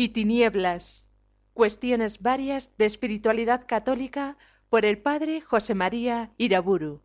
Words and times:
y 0.00 0.08
tinieblas. 0.08 1.10
Cuestiones 1.52 2.22
varias 2.22 2.74
de 2.78 2.86
espiritualidad 2.86 3.66
católica 3.66 4.38
por 4.70 4.86
el 4.86 4.96
padre 4.96 5.42
José 5.42 5.74
María 5.74 6.30
Iraburu. 6.38 7.02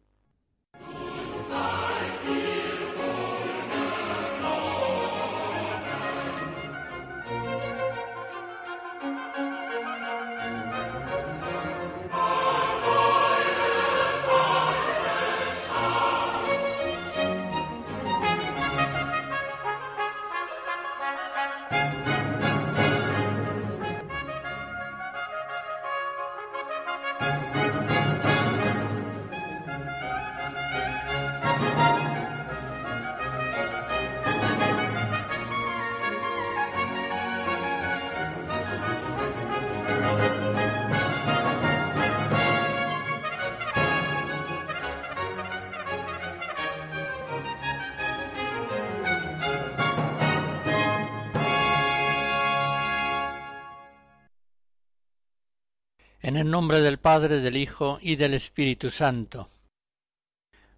Nombre 56.56 56.80
del 56.80 57.00
Padre, 57.00 57.42
del 57.42 57.58
Hijo 57.58 58.00
y 58.02 58.16
del 58.16 58.34
Espíritu 58.34 58.90
Santo. 58.90 59.50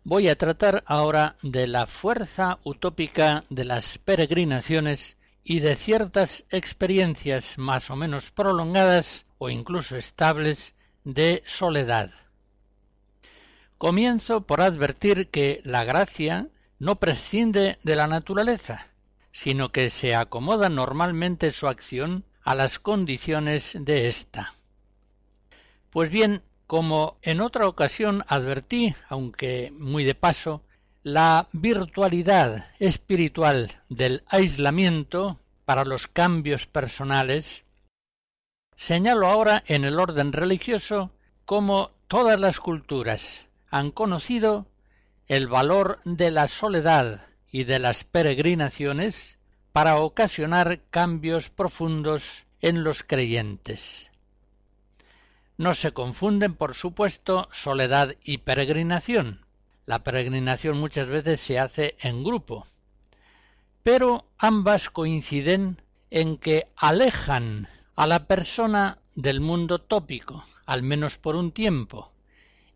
Voy 0.04 0.28
a 0.28 0.36
tratar 0.36 0.84
ahora 0.88 1.36
de 1.44 1.68
la 1.68 1.86
fuerza 1.86 2.58
utópica 2.64 3.44
de 3.52 3.64
las 3.64 4.00
peregrinaciones 4.00 5.18
y 5.44 5.60
de 5.60 5.76
ciertas 5.76 6.46
experiencias 6.50 7.60
más 7.60 7.92
o 7.92 7.96
menos 7.96 8.32
prolongadas 8.32 9.28
o 9.38 9.52
incluso 9.52 9.98
estables 9.98 10.74
de 11.04 11.44
soledad. 11.46 12.10
Comienzo 13.78 14.48
por 14.48 14.62
advertir 14.62 15.30
que 15.30 15.62
la 15.64 15.84
gracia 15.84 16.48
no 16.80 16.96
prescinde 16.96 17.78
de 17.84 17.96
la 17.96 18.08
naturaleza, 18.08 18.88
sino 19.32 19.72
que 19.72 19.92
se 19.92 20.16
acomoda 20.16 20.70
normalmente 20.70 21.52
su 21.52 21.68
acción 21.68 22.26
a 22.42 22.56
las 22.56 22.80
condiciones 22.80 23.78
de 23.80 24.08
ésta. 24.08 24.57
Pues 25.98 26.12
bien, 26.12 26.44
como 26.68 27.18
en 27.24 27.42
otra 27.42 27.68
ocasión 27.68 28.24
advertí, 28.28 28.94
aunque 29.10 29.74
muy 29.80 30.04
de 30.04 30.14
paso, 30.14 30.62
la 31.02 31.48
virtualidad 31.54 32.70
espiritual 32.78 33.82
del 33.90 34.22
aislamiento 34.28 35.40
para 35.66 35.86
los 35.86 36.06
cambios 36.06 36.68
personales, 36.68 37.66
señalo 38.76 39.26
ahora 39.26 39.64
en 39.66 39.86
el 39.86 40.00
orden 40.00 40.34
religioso 40.34 41.10
cómo 41.46 41.90
todas 42.08 42.40
las 42.40 42.60
culturas 42.60 43.48
han 43.72 43.90
conocido 43.90 44.68
el 45.28 45.48
valor 45.48 46.00
de 46.06 46.30
la 46.30 46.48
soledad 46.48 47.26
y 47.52 47.64
de 47.64 47.80
las 47.80 48.04
peregrinaciones 48.04 49.40
para 49.72 49.98
ocasionar 49.98 50.80
cambios 50.92 51.50
profundos 51.50 52.46
en 52.62 52.84
los 52.84 53.02
creyentes. 53.02 54.12
No 55.58 55.74
se 55.74 55.92
confunden, 55.92 56.54
por 56.54 56.76
supuesto, 56.76 57.50
soledad 57.52 58.16
y 58.24 58.38
peregrinación. 58.38 59.46
La 59.88 60.04
peregrinación 60.04 60.80
muchas 60.80 61.08
veces 61.08 61.42
se 61.42 61.58
hace 61.58 61.96
en 62.00 62.24
grupo. 62.24 62.68
Pero 63.82 64.26
ambas 64.38 64.92
coinciden 64.92 65.82
en 66.12 66.38
que 66.38 66.68
alejan 66.76 67.68
a 67.96 68.06
la 68.06 68.28
persona 68.28 69.00
del 69.16 69.42
mundo 69.42 69.80
tópico, 69.80 70.44
al 70.68 70.84
menos 70.84 71.18
por 71.18 71.36
un 71.36 71.52
tiempo, 71.52 72.12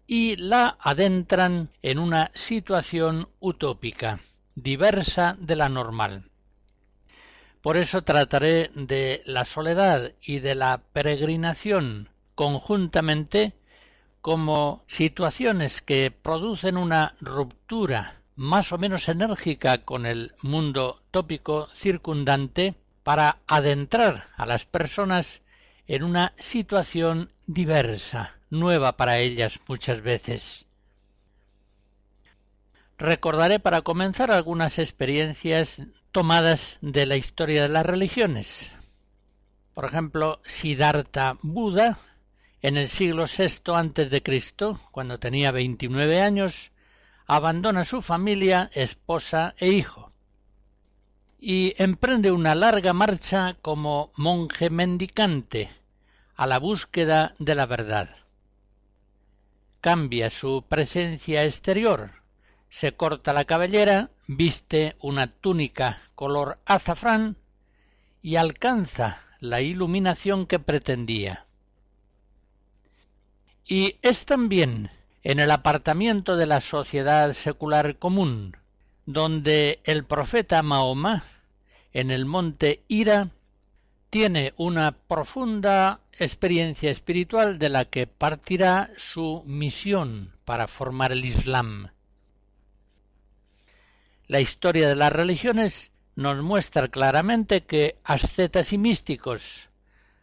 y 0.08 0.36
la 0.38 0.78
adentran 0.80 1.70
en 1.84 2.00
una 2.00 2.32
situación 2.34 3.30
utópica, 3.40 4.20
diversa 4.56 5.36
de 5.38 5.56
la 5.56 5.70
normal. 5.70 6.32
Por 7.62 7.78
eso 7.78 8.02
trataré 8.02 8.72
de 8.74 9.22
la 9.26 9.46
soledad 9.46 10.14
y 10.20 10.40
de 10.40 10.56
la 10.56 10.82
peregrinación 10.94 12.10
conjuntamente 12.42 13.54
como 14.20 14.84
situaciones 14.88 15.84
que 15.84 16.10
producen 16.10 16.76
una 16.76 17.14
ruptura 17.22 18.20
más 18.36 18.72
o 18.72 18.80
menos 18.80 19.10
enérgica 19.10 19.86
con 19.86 20.08
el 20.08 20.34
mundo 20.42 21.04
tópico 21.12 21.68
circundante 21.68 22.74
para 23.04 23.38
adentrar 23.46 24.30
a 24.38 24.48
las 24.48 24.66
personas 24.66 25.44
en 25.86 26.04
una 26.04 26.34
situación 26.36 27.32
diversa, 27.46 28.40
nueva 28.50 28.98
para 28.98 29.20
ellas 29.20 29.60
muchas 29.68 30.02
veces. 30.02 30.66
Recordaré 32.98 33.60
para 33.60 33.84
comenzar 33.84 34.32
algunas 34.32 34.80
experiencias 34.80 35.84
tomadas 36.12 36.80
de 36.82 37.06
la 37.06 37.18
historia 37.18 37.62
de 37.62 37.70
las 37.70 37.86
religiones. 37.86 38.74
Por 39.76 39.86
ejemplo, 39.86 40.42
Siddhartha 40.44 41.38
Buda 41.44 42.00
en 42.62 42.78
el 42.78 42.90
siglo 42.90 43.26
VI 43.26 44.22
Cristo, 44.22 44.80
cuando 44.92 45.20
tenía 45.20 45.52
veintinueve 45.52 46.22
años, 46.22 46.72
abandona 47.26 47.86
su 47.86 48.02
familia, 48.02 48.70
esposa 48.74 49.56
e 49.58 49.70
hijo 49.70 50.12
y 51.40 51.74
emprende 51.82 52.32
una 52.32 52.54
larga 52.54 52.94
marcha 52.94 53.58
como 53.64 54.12
monje 54.16 54.70
mendicante 54.70 55.72
a 56.36 56.46
la 56.46 56.60
búsqueda 56.60 57.34
de 57.40 57.56
la 57.56 57.66
verdad. 57.66 58.10
Cambia 59.82 60.30
su 60.30 60.64
presencia 60.70 61.44
exterior, 61.44 62.12
se 62.70 62.96
corta 62.96 63.34
la 63.34 63.46
cabellera, 63.46 64.12
viste 64.28 64.96
una 65.00 65.26
túnica 65.26 66.00
color 66.14 66.60
azafrán 66.66 67.38
y 68.22 68.36
alcanza 68.36 69.20
la 69.40 69.62
iluminación 69.62 70.46
que 70.46 70.60
pretendía 70.60 71.48
y 73.66 73.98
es 74.02 74.26
también 74.26 74.92
en 75.24 75.40
el 75.40 75.52
apartamiento 75.52 76.36
de 76.36 76.48
la 76.48 76.62
sociedad 76.62 77.34
secular 77.34 77.98
común, 77.98 78.58
donde 79.06 79.80
el 79.84 80.04
profeta 80.04 80.62
Mahoma, 80.64 81.24
en 81.94 82.12
el 82.12 82.26
monte 82.26 82.84
Ira, 82.88 83.30
tiene 84.10 84.54
una 84.58 84.92
profunda 84.92 86.02
experiencia 86.12 86.92
espiritual 86.92 87.60
de 87.60 87.70
la 87.70 87.86
que 87.86 88.08
partirá 88.08 88.90
su 88.98 89.44
misión 89.46 90.34
para 90.44 90.68
formar 90.68 91.14
el 91.14 91.24
Islam. 91.24 91.92
La 94.28 94.42
historia 94.42 94.90
de 94.90 94.96
las 94.96 95.14
religiones 95.14 95.92
nos 96.16 96.42
muestra 96.42 96.90
claramente 96.90 97.64
que 97.64 97.98
ascetas 98.04 98.74
y 98.74 98.78
místicos 98.78 99.70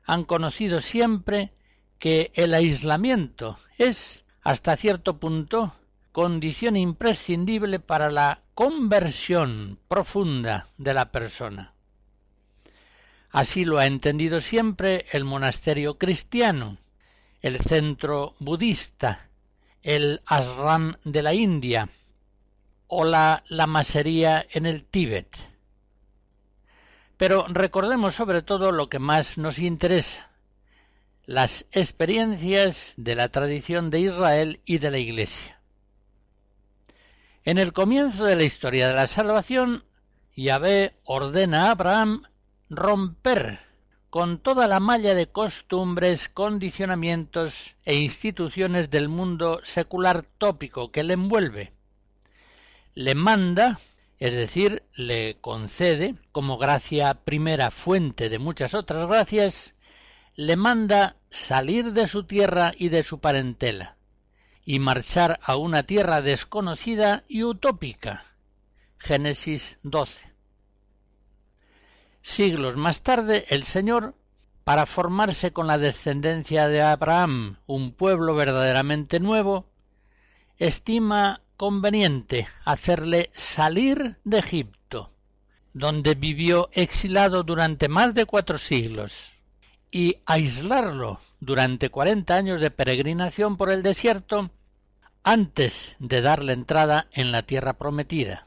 han 0.05 0.25
conocido 0.25 0.81
siempre 0.81 1.53
que 1.99 2.31
el 2.35 2.55
aislamiento 2.55 3.59
es, 3.77 4.25
hasta 4.43 4.77
cierto 4.77 5.19
punto, 5.19 5.75
condición 6.12 6.77
imprescindible 6.77 7.81
para 7.81 8.11
la 8.11 8.43
conversión 8.55 9.79
profunda 9.89 10.69
de 10.79 10.95
la 10.95 11.11
persona. 11.11 11.75
Así 13.31 13.65
lo 13.65 13.79
ha 13.79 13.87
entendido 13.87 14.41
siempre 14.41 15.05
el 15.12 15.25
monasterio 15.25 15.99
cristiano, 15.99 16.79
el 17.41 17.61
centro 17.61 18.35
budista, 18.41 19.29
el 19.83 20.23
ashram 20.27 20.97
de 21.05 21.23
la 21.23 21.35
India 21.35 21.89
o 22.87 23.05
la 23.05 23.45
lamasería 23.49 24.47
en 24.50 24.67
el 24.67 24.85
Tíbet. 24.85 25.37
Pero 27.17 27.47
recordemos 27.49 28.15
sobre 28.15 28.43
todo 28.43 28.73
lo 28.73 28.89
que 28.89 28.99
más 28.99 29.39
nos 29.39 29.59
interesa, 29.59 30.28
las 31.29 31.67
experiencias 31.73 32.95
de 32.97 33.15
la 33.15 33.29
tradición 33.29 33.91
de 33.91 34.01
Israel 34.01 34.63
y 34.65 34.79
de 34.79 34.91
la 34.91 34.97
Iglesia. 34.97 35.61
En 37.45 37.59
el 37.59 37.75
comienzo 37.75 38.25
de 38.25 38.35
la 38.35 38.45
historia 38.45 38.89
de 38.89 38.95
la 38.95 39.07
salvación, 39.07 39.85
Yahvé 40.35 40.95
ordena 41.05 41.67
a 41.67 41.73
Abraham 41.73 42.23
romper 42.71 43.61
con 44.09 44.39
toda 44.39 44.67
la 44.69 44.81
malla 44.81 45.15
de 45.15 45.27
costumbres, 45.27 46.31
condicionamientos 46.31 47.77
e 47.85 47.97
instituciones 47.97 48.89
del 48.89 49.11
mundo 49.11 49.61
secular 49.65 50.23
tópico 50.23 50.91
que 50.91 51.05
le 51.05 51.13
envuelve. 51.13 51.75
Le 52.95 53.15
manda, 53.15 53.79
es 54.19 54.33
decir, 54.33 54.83
le 54.95 55.37
concede, 55.43 56.15
como 56.33 56.57
gracia 56.57 57.13
primera 57.13 57.71
fuente 57.71 58.31
de 58.31 58.39
muchas 58.39 58.73
otras 58.73 59.07
gracias, 59.07 59.75
le 60.38 60.55
manda 60.55 61.17
salir 61.31 61.93
de 61.93 62.06
su 62.06 62.23
tierra 62.23 62.73
y 62.79 62.90
de 62.90 63.02
su 63.02 63.19
parentela, 63.19 63.96
y 64.64 64.79
marchar 64.79 65.40
a 65.43 65.56
una 65.56 65.82
tierra 65.82 66.23
desconocida 66.23 67.25
y 67.26 67.43
utópica. 67.43 68.23
Génesis 68.99 69.81
12. 69.82 70.32
Siglos 72.23 72.76
más 72.76 73.02
tarde, 73.02 73.46
el 73.49 73.64
Señor, 73.64 74.14
para 74.62 74.87
formarse 74.87 75.52
con 75.52 75.67
la 75.67 75.76
descendencia 75.76 76.69
de 76.69 76.82
Abraham 76.82 77.56
un 77.67 77.90
pueblo 77.90 78.37
verdaderamente 78.37 79.19
nuevo, 79.19 79.67
estima 80.56 81.40
conveniente 81.56 82.46
hacerle 82.64 83.32
salir 83.35 84.19
de 84.23 84.38
Egipto, 84.38 85.11
donde 85.73 86.14
vivió 86.14 86.69
exilado 86.75 87.43
durante 87.43 87.88
más 87.88 88.14
de 88.14 88.25
cuatro 88.25 88.58
siglos, 88.58 89.35
y 89.90 90.19
aislarlo 90.26 91.20
durante 91.40 91.90
cuarenta 91.90 92.37
años 92.37 92.61
de 92.61 92.70
peregrinación 92.70 93.56
por 93.56 93.70
el 93.70 93.82
desierto 93.82 94.50
antes 95.23 95.96
de 95.99 96.20
darle 96.20 96.52
entrada 96.52 97.08
en 97.12 97.32
la 97.32 97.43
tierra 97.43 97.75
prometida. 97.75 98.46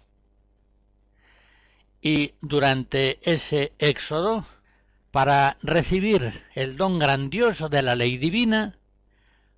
Y 2.02 2.34
durante 2.42 3.20
ese 3.30 3.74
éxodo, 3.78 4.46
para 5.12 5.58
recibir 5.62 6.44
el 6.56 6.78
don 6.78 7.00
grandioso 7.00 7.70
de 7.70 7.82
la 7.82 7.96
ley 7.96 8.18
divina, 8.18 8.80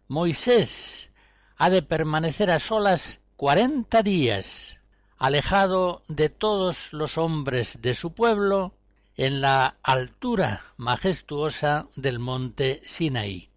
Moisés 0.07 1.09
ha 1.57 1.69
de 1.69 1.81
permanecer 1.81 2.51
a 2.51 2.59
solas 2.59 3.19
cuarenta 3.37 4.03
días, 4.03 4.79
alejado 5.17 6.03
de 6.07 6.29
todos 6.29 6.91
los 6.91 7.17
hombres 7.17 7.81
de 7.81 7.95
su 7.95 8.13
pueblo, 8.13 8.73
en 9.15 9.41
la 9.41 9.75
altura 9.83 10.63
majestuosa 10.77 11.87
del 11.95 12.19
monte 12.19 12.81
Sinaí. 12.83 13.49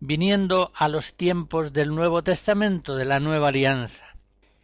Viniendo 0.00 0.72
a 0.74 0.88
los 0.88 1.14
tiempos 1.14 1.72
del 1.72 1.94
Nuevo 1.94 2.22
Testamento 2.22 2.96
de 2.96 3.04
la 3.04 3.20
Nueva 3.20 3.48
Alianza, 3.48 4.16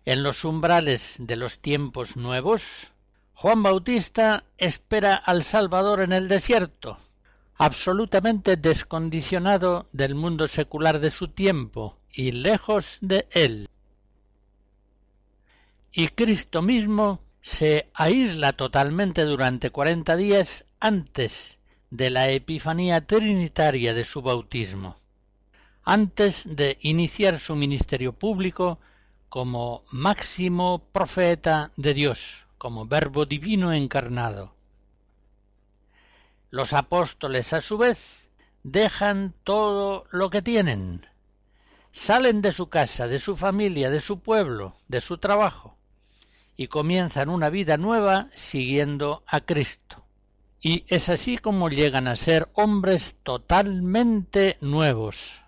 en 0.05 0.23
los 0.23 0.45
umbrales 0.45 1.17
de 1.21 1.37
los 1.37 1.61
tiempos 1.61 2.17
nuevos, 2.17 2.91
Juan 3.35 3.63
Bautista 3.63 4.45
espera 4.59 5.15
al 5.15 5.45
Salvador 5.45 6.01
en 6.01 6.13
el 6.13 6.27
desierto, 6.27 6.99
absolutamente 7.55 8.57
descondicionado 8.57 9.87
del 9.93 10.15
mundo 10.15 10.49
secular 10.49 10.99
de 10.99 11.11
su 11.11 11.29
tiempo 11.29 11.97
y 12.13 12.33
lejos 12.33 12.99
de 13.01 13.29
él. 13.31 13.69
Y 15.93 16.09
Cristo 16.09 16.61
mismo 16.61 17.21
se 17.43 17.91
aísla 17.95 18.53
totalmente 18.53 19.25
durante 19.25 19.71
cuarenta 19.71 20.17
días 20.17 20.67
antes 20.79 21.59
de 21.91 22.11
la 22.11 22.29
Epifanía 22.29 23.07
Trinitaria 23.07 23.95
de 23.95 24.05
su 24.05 24.23
bautismo, 24.23 24.97
antes 25.83 26.45
de 26.45 26.79
iniciar 26.81 27.39
su 27.39 27.57
ministerio 27.57 28.13
público 28.13 28.79
como 29.29 29.85
máximo 29.91 30.85
profeta 30.93 31.73
de 31.77 31.95
Dios, 31.95 32.45
como 32.59 32.87
verbo 32.87 33.27
divino 33.27 33.73
encarnado. 33.73 34.55
Los 36.51 36.73
apóstoles 36.73 37.53
a 37.53 37.61
su 37.61 37.79
vez 37.79 38.29
dejan 38.63 39.35
todo 39.45 40.05
lo 40.11 40.31
que 40.31 40.43
tienen, 40.43 41.07
salen 41.93 42.43
de 42.43 42.53
su 42.53 42.69
casa, 42.69 43.09
de 43.09 43.19
su 43.19 43.37
familia, 43.37 43.91
de 43.91 44.01
su 44.01 44.21
pueblo, 44.21 44.77
de 44.89 45.01
su 45.01 45.19
trabajo, 45.19 45.77
y 46.61 46.69
comienzan 46.69 47.31
una 47.31 47.49
vida 47.49 47.79
nueva 47.79 48.29
siguiendo 48.35 49.23
a 49.27 49.41
Cristo. 49.41 50.05
Y 50.61 50.85
es 50.89 51.09
así 51.09 51.39
como 51.39 51.71
llegan 51.71 52.07
a 52.07 52.17
ser 52.17 52.51
hombres 52.53 53.17
totalmente 53.23 54.59
nuevos, 54.61 55.41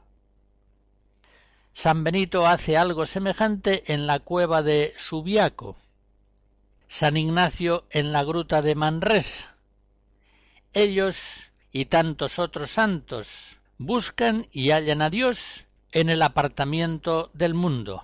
San 1.74 2.02
Benito 2.02 2.46
hace 2.46 2.78
algo 2.78 3.04
semejante 3.04 3.92
en 3.92 4.06
la 4.06 4.20
cueva 4.20 4.62
de 4.62 4.94
Subiaco, 4.96 5.76
San 6.88 7.18
Ignacio 7.18 7.84
en 7.90 8.12
la 8.12 8.24
gruta 8.24 8.62
de 8.62 8.74
Manresa. 8.74 9.54
Ellos 10.72 11.50
y 11.72 11.84
tantos 11.84 12.38
otros 12.38 12.70
santos 12.70 13.58
buscan 13.76 14.46
y 14.50 14.70
hallan 14.70 15.02
a 15.02 15.10
Dios 15.10 15.66
en 15.92 16.08
el 16.08 16.22
apartamiento 16.22 17.28
del 17.34 17.52
mundo, 17.52 18.02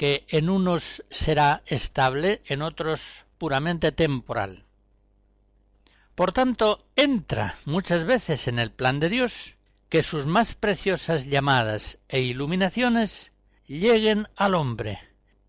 que 0.00 0.24
en 0.28 0.48
unos 0.48 1.04
será 1.10 1.62
estable, 1.66 2.40
en 2.46 2.62
otros 2.62 3.26
puramente 3.36 3.92
temporal. 3.92 4.64
Por 6.14 6.32
tanto, 6.32 6.86
entra 6.96 7.56
muchas 7.66 8.04
veces 8.04 8.48
en 8.48 8.58
el 8.58 8.70
plan 8.70 8.98
de 8.98 9.10
Dios 9.10 9.56
que 9.90 10.02
sus 10.02 10.24
más 10.24 10.54
preciosas 10.54 11.26
llamadas 11.26 11.98
e 12.08 12.20
iluminaciones 12.20 13.32
lleguen 13.66 14.26
al 14.36 14.54
hombre 14.54 15.00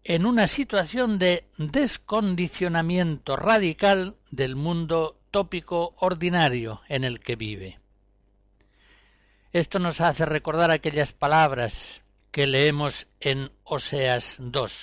en 0.03 0.25
una 0.25 0.49
situación 0.49 1.17
de 1.17 1.47
descondicionamiento 1.57 3.37
radical 3.37 4.17
del 4.31 4.57
mundo 4.57 5.17
tópico 5.31 5.95
ordinario 5.99 6.81
en 6.89 7.05
el 7.05 7.21
que 7.21 7.37
vive. 7.37 7.79
Esto 9.53 9.79
nos 9.79 10.01
hace 10.01 10.25
recordar 10.25 10.71
aquellas 10.71 11.13
palabras 11.13 12.01
que 12.31 12.47
leemos 12.47 13.07
en 13.19 13.51
Oseas 13.63 14.37
2. 14.39 14.73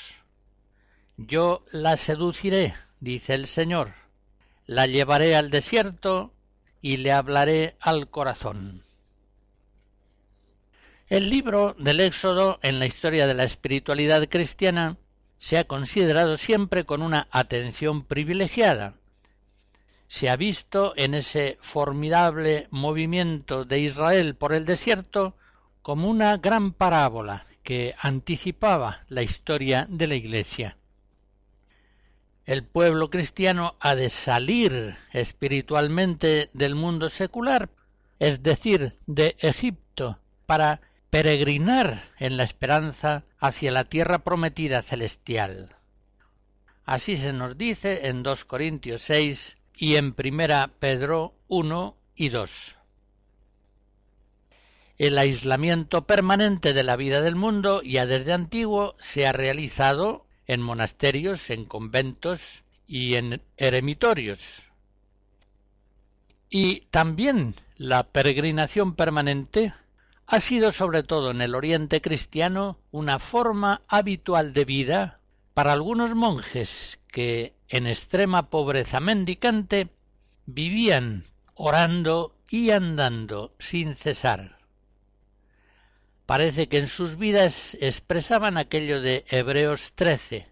Yo 1.17 1.65
la 1.73 1.97
seduciré, 1.97 2.75
dice 3.01 3.35
el 3.35 3.47
Señor, 3.47 3.95
la 4.67 4.87
llevaré 4.87 5.35
al 5.35 5.51
desierto 5.51 6.33
y 6.83 6.99
le 6.99 7.11
hablaré 7.13 7.77
al 7.81 8.11
corazón. 8.11 8.85
El 11.09 11.31
libro 11.31 11.75
del 11.79 12.01
Éxodo 12.01 12.59
en 12.63 12.79
la 12.79 12.87
historia 12.87 13.27
de 13.27 13.33
la 13.33 13.45
espiritualidad 13.45 14.29
cristiana 14.29 14.99
se 15.39 15.57
ha 15.57 15.65
considerado 15.65 16.37
siempre 16.37 16.85
con 16.85 17.01
una 17.01 17.29
atención 17.31 18.05
privilegiada. 18.05 18.95
Se 20.07 20.29
ha 20.29 20.37
visto 20.37 20.93
en 20.97 21.15
ese 21.15 21.57
formidable 21.63 22.69
movimiento 22.71 23.65
de 23.65 23.81
Israel 23.81 24.35
por 24.35 24.53
el 24.53 24.67
desierto 24.67 25.35
como 25.89 26.11
una 26.11 26.37
gran 26.37 26.73
parábola 26.73 27.47
que 27.63 27.95
anticipaba 27.99 29.07
la 29.09 29.23
historia 29.23 29.87
de 29.89 30.07
la 30.07 30.17
Iglesia. 30.17 30.77
El 32.45 32.63
pueblo 32.63 33.09
cristiano 33.09 33.75
ha 33.81 33.95
de 33.95 34.11
salir 34.11 34.99
espiritualmente 35.15 36.51
del 36.53 36.75
mundo 36.75 37.09
secular, 37.09 37.71
es 38.19 38.43
decir, 38.43 38.93
de 39.07 39.35
Egipto, 39.39 40.19
para 40.45 40.83
peregrinar 41.09 42.03
en 42.19 42.37
la 42.37 42.43
esperanza 42.43 43.25
hacia 43.39 43.73
la 43.73 43.85
tierra 43.85 44.19
prometida 44.19 44.83
celestial. 44.83 45.75
Así 46.85 47.17
se 47.17 47.33
nos 47.33 47.57
dice 47.57 48.09
en 48.09 48.23
2 48.23 48.45
Corintios 48.45 49.01
6 49.05 49.57
y 49.75 49.97
en 49.97 50.15
1 50.15 50.71
Pedro 50.81 51.33
1 51.49 51.97
y 52.15 52.29
2. 52.29 52.78
El 54.99 55.17
aislamiento 55.17 56.07
permanente 56.07 56.75
de 56.75 56.83
la 56.83 56.97
vida 56.97 57.21
del 57.21 57.37
mundo 57.37 57.83
ya 57.83 58.05
desde 58.05 58.33
antiguo 58.33 58.97
se 58.99 59.29
ha 59.29 59.33
realizado 59.33 60.27
en 60.49 60.61
monasterios, 60.61 61.51
en 61.51 61.67
conventos 61.67 62.65
y 62.89 63.15
en 63.15 63.41
eremitorios. 63.57 64.63
Y 66.51 66.81
también 66.91 67.55
la 67.77 68.03
peregrinación 68.09 68.97
permanente 68.97 69.73
ha 70.27 70.41
sido 70.41 70.73
sobre 70.73 71.05
todo 71.05 71.31
en 71.31 71.43
el 71.43 71.55
Oriente 71.55 72.01
cristiano 72.01 72.77
una 72.91 73.21
forma 73.21 73.83
habitual 73.87 74.53
de 74.53 74.65
vida 74.65 75.21
para 75.55 75.75
algunos 75.75 76.17
monjes 76.17 76.99
que 77.07 77.55
en 77.69 77.87
extrema 77.87 78.51
pobreza 78.51 78.99
mendicante 78.99 79.91
vivían 80.47 81.25
orando 81.55 82.35
y 82.51 82.71
andando 82.71 83.55
sin 83.61 83.95
cesar. 83.95 84.58
Parece 86.31 86.69
que 86.69 86.79
en 86.79 86.87
sus 86.87 87.17
vidas 87.17 87.77
expresaban 87.81 88.57
aquello 88.57 89.01
de 89.01 89.25
Hebreos 89.31 89.93
13. 89.97 90.47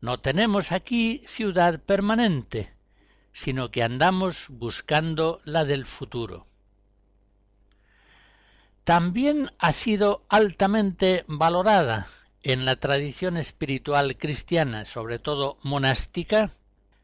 No 0.00 0.20
tenemos 0.20 0.70
aquí 0.70 1.22
ciudad 1.26 1.80
permanente, 1.80 2.72
sino 3.32 3.72
que 3.72 3.82
andamos 3.82 4.46
buscando 4.48 5.40
la 5.44 5.64
del 5.64 5.86
futuro 5.86 6.46
también 8.84 9.50
ha 9.58 9.72
sido 9.72 10.24
altamente 10.28 11.24
valorada 11.28 12.08
en 12.42 12.64
la 12.64 12.76
tradición 12.76 13.36
espiritual 13.36 14.16
cristiana, 14.16 14.84
sobre 14.84 15.18
todo 15.18 15.58
monástica, 15.62 16.54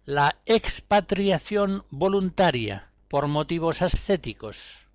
la 0.04 0.36
expatriación 0.46 1.84
voluntaria 1.90 2.90
por 3.08 3.28
motivos 3.28 3.82
ascéticos, 3.82 4.87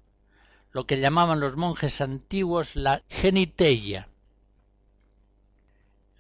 lo 0.74 0.86
que 0.86 1.00
llamaban 1.00 1.40
los 1.40 1.56
monjes 1.56 2.02
antiguos 2.02 2.76
la 2.76 3.04
geniteia. 3.08 4.10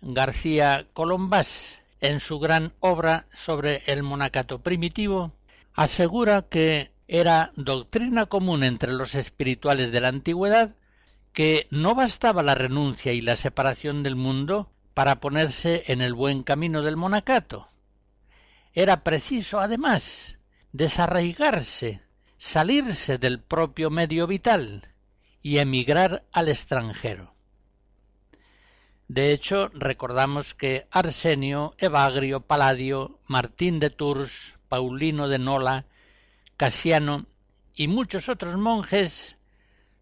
García 0.01 0.87
Colombás, 0.93 1.81
en 1.99 2.19
su 2.19 2.39
gran 2.39 2.73
obra 2.79 3.25
sobre 3.33 3.81
el 3.87 4.03
monacato 4.03 4.59
primitivo, 4.61 5.33
asegura 5.73 6.43
que 6.43 6.91
era 7.07 7.51
doctrina 7.55 8.27
común 8.27 8.63
entre 8.63 8.93
los 8.93 9.15
espirituales 9.15 9.91
de 9.91 10.01
la 10.01 10.09
antigüedad 10.09 10.75
que 11.33 11.67
no 11.71 11.95
bastaba 11.95 12.43
la 12.43 12.53
renuncia 12.53 13.11
y 13.11 13.21
la 13.21 13.35
separación 13.35 14.03
del 14.03 14.15
mundo 14.15 14.69
para 14.93 15.19
ponerse 15.19 15.83
en 15.87 16.01
el 16.01 16.13
buen 16.13 16.43
camino 16.43 16.83
del 16.83 16.95
monacato. 16.95 17.69
Era 18.73 19.03
preciso, 19.03 19.59
además, 19.59 20.37
desarraigarse, 20.73 22.02
salirse 22.43 23.17
del 23.17 23.39
propio 23.39 23.89
medio 23.89 24.27
vital 24.27 24.89
y 25.41 25.59
emigrar 25.59 26.25
al 26.33 26.49
extranjero. 26.49 27.33
De 29.07 29.31
hecho, 29.31 29.69
recordamos 29.69 30.53
que 30.53 30.85
Arsenio, 30.91 31.73
Evagrio, 31.77 32.41
Paladio, 32.41 33.17
Martín 33.27 33.79
de 33.79 33.89
Tours, 33.89 34.59
Paulino 34.67 35.29
de 35.29 35.39
Nola, 35.39 35.85
Casiano 36.57 37.27
y 37.75 37.87
muchos 37.87 38.27
otros 38.27 38.57
monjes 38.57 39.37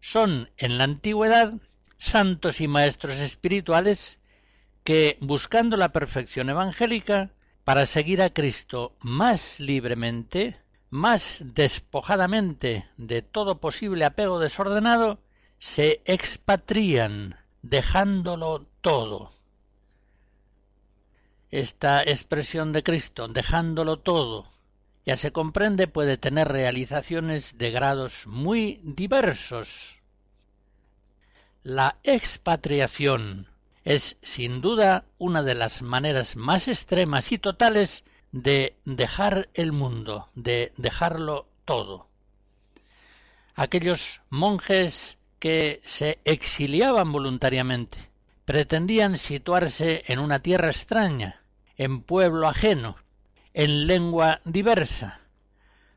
son 0.00 0.50
en 0.56 0.78
la 0.78 0.84
antigüedad 0.84 1.54
santos 1.96 2.60
y 2.60 2.66
maestros 2.66 3.18
espirituales 3.18 4.18
que, 4.82 5.16
buscando 5.20 5.76
la 5.76 5.92
perfección 5.92 6.50
evangélica, 6.50 7.30
para 7.62 7.86
seguir 7.86 8.20
a 8.20 8.30
Cristo 8.30 8.96
más 8.98 9.60
libremente, 9.60 10.60
más 10.92 11.42
despojadamente 11.54 12.86
de 12.98 13.22
todo 13.22 13.60
posible 13.60 14.04
apego 14.04 14.38
desordenado, 14.38 15.18
se 15.58 16.02
expatrían, 16.04 17.36
dejándolo 17.62 18.66
todo. 18.82 19.32
Esta 21.50 22.02
expresión 22.02 22.74
de 22.74 22.82
Cristo, 22.82 23.26
dejándolo 23.26 24.00
todo, 24.00 24.44
ya 25.06 25.16
se 25.16 25.32
comprende, 25.32 25.86
puede 25.86 26.18
tener 26.18 26.48
realizaciones 26.48 27.56
de 27.56 27.70
grados 27.70 28.26
muy 28.26 28.78
diversos. 28.84 29.98
La 31.62 31.96
expatriación 32.02 33.48
es 33.82 34.18
sin 34.20 34.60
duda 34.60 35.06
una 35.16 35.42
de 35.42 35.54
las 35.54 35.80
maneras 35.80 36.36
más 36.36 36.68
extremas 36.68 37.32
y 37.32 37.38
totales 37.38 38.04
de 38.32 38.76
dejar 38.84 39.48
el 39.54 39.72
mundo, 39.72 40.28
de 40.34 40.72
dejarlo 40.76 41.46
todo. 41.64 42.08
Aquellos 43.54 44.22
monjes 44.30 45.18
que 45.38 45.80
se 45.84 46.18
exiliaban 46.24 47.12
voluntariamente 47.12 47.98
pretendían 48.44 49.18
situarse 49.18 50.02
en 50.06 50.18
una 50.18 50.40
tierra 50.40 50.68
extraña, 50.68 51.42
en 51.76 52.02
pueblo 52.02 52.48
ajeno, 52.48 52.96
en 53.54 53.86
lengua 53.86 54.40
diversa, 54.44 55.20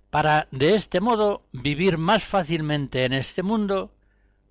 para 0.10 0.48
de 0.52 0.76
este 0.76 1.00
modo 1.00 1.44
vivir 1.52 1.98
más 1.98 2.24
fácilmente 2.24 3.06
en 3.06 3.14
este 3.14 3.44
mundo 3.44 3.92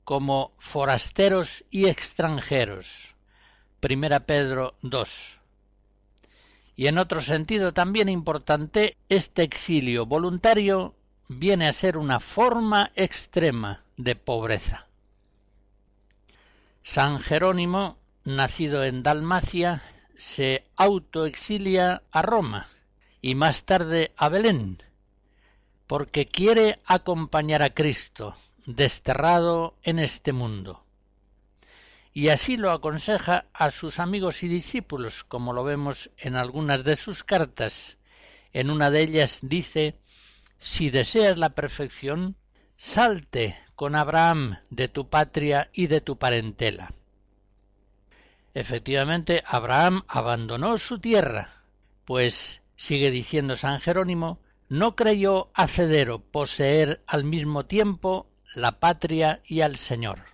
como 0.05 0.53
forasteros 0.59 1.65
y 1.71 1.87
extranjeros. 1.87 3.15
Primera 3.81 4.21
Pedro 4.21 4.75
2. 4.83 5.39
Y 6.77 6.89
en 6.89 6.99
otro 6.99 7.23
sentido 7.23 7.73
también 7.73 8.09
importante, 8.09 8.97
este 9.09 9.43
exilio 9.43 10.07
voluntario 10.07 10.95
viene 11.29 11.69
a 11.69 11.73
ser 11.73 11.97
una 11.97 12.21
forma 12.21 12.91
extrema 12.97 13.85
de 13.97 14.17
pobreza. 14.17 14.89
San 16.83 17.21
Jerónimo, 17.21 17.97
nacido 18.25 18.85
en 18.85 19.03
Dalmacia, 19.03 19.83
se 20.17 20.65
autoexilia 20.77 22.03
a 22.11 22.23
Roma 22.23 22.67
y 23.23 23.35
más 23.35 23.65
tarde 23.65 24.13
a 24.17 24.29
Belén, 24.29 24.83
porque 25.87 26.27
quiere 26.27 26.81
acompañar 26.85 27.63
a 27.63 27.71
Cristo, 27.71 28.35
desterrado 28.67 29.77
en 29.83 29.99
este 29.99 30.33
mundo. 30.33 30.84
Y 32.17 32.29
así 32.29 32.57
lo 32.57 32.71
aconseja 32.71 33.47
a 33.53 33.73
sus 33.73 33.99
amigos 33.99 34.45
y 34.45 34.49
discípulos, 34.49 35.25
como 35.25 35.53
lo 35.53 35.65
vemos 35.65 36.11
en 36.17 36.37
algunas 36.37 36.85
de 36.85 36.95
sus 36.95 37.25
cartas. 37.25 37.99
En 38.53 38.71
una 38.71 38.93
de 38.93 39.03
ellas 39.03 39.41
dice, 39.43 39.99
Si 40.61 40.91
deseas 40.91 41.37
la 41.37 41.51
perfección, 41.51 42.37
salte 42.77 43.59
con 43.75 43.97
Abraham 43.97 44.59
de 44.71 44.87
tu 44.87 45.11
patria 45.11 45.71
y 45.73 45.89
de 45.89 46.01
tu 46.01 46.17
parentela. 46.17 46.95
Efectivamente, 48.55 49.43
Abraham 49.45 50.05
abandonó 50.07 50.79
su 50.79 51.01
tierra, 51.01 51.65
pues 52.05 52.63
sigue 52.77 53.11
diciendo 53.11 53.57
San 53.57 53.81
Jerónimo, 53.81 54.39
no 54.69 54.95
creyó 54.95 55.51
hacedero 55.53 56.21
poseer 56.21 57.03
al 57.09 57.25
mismo 57.25 57.67
tiempo 57.67 58.29
la 58.55 58.79
patria 58.79 59.41
y 59.45 59.63
al 59.63 59.77
Señor. 59.77 60.34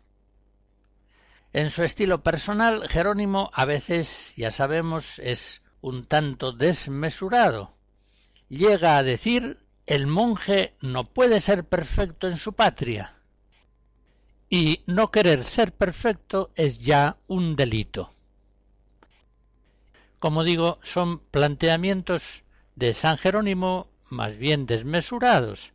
En 1.53 1.71
su 1.71 1.83
estilo 1.83 2.23
personal, 2.23 2.89
Jerónimo 2.89 3.51
a 3.53 3.65
veces, 3.65 4.35
ya 4.37 4.51
sabemos, 4.51 5.19
es 5.19 5.63
un 5.81 6.05
tanto 6.05 6.53
desmesurado. 6.53 7.75
Llega 8.49 8.97
a 8.97 9.03
decir 9.03 9.59
el 9.87 10.07
monje 10.07 10.75
no 10.81 11.13
puede 11.13 11.41
ser 11.41 11.65
perfecto 11.65 12.29
en 12.29 12.37
su 12.37 12.53
patria, 12.53 13.17
y 14.49 14.83
no 14.87 15.11
querer 15.11 15.45
ser 15.45 15.73
perfecto 15.73 16.51
es 16.55 16.79
ya 16.79 17.17
un 17.27 17.57
delito. 17.57 18.13
Como 20.19 20.45
digo, 20.45 20.79
son 20.83 21.19
planteamientos 21.19 22.45
de 22.77 22.95
San 22.95 23.17
Jerónimo 23.17 23.89
más 24.09 24.37
bien 24.37 24.67
desmesurados, 24.67 25.73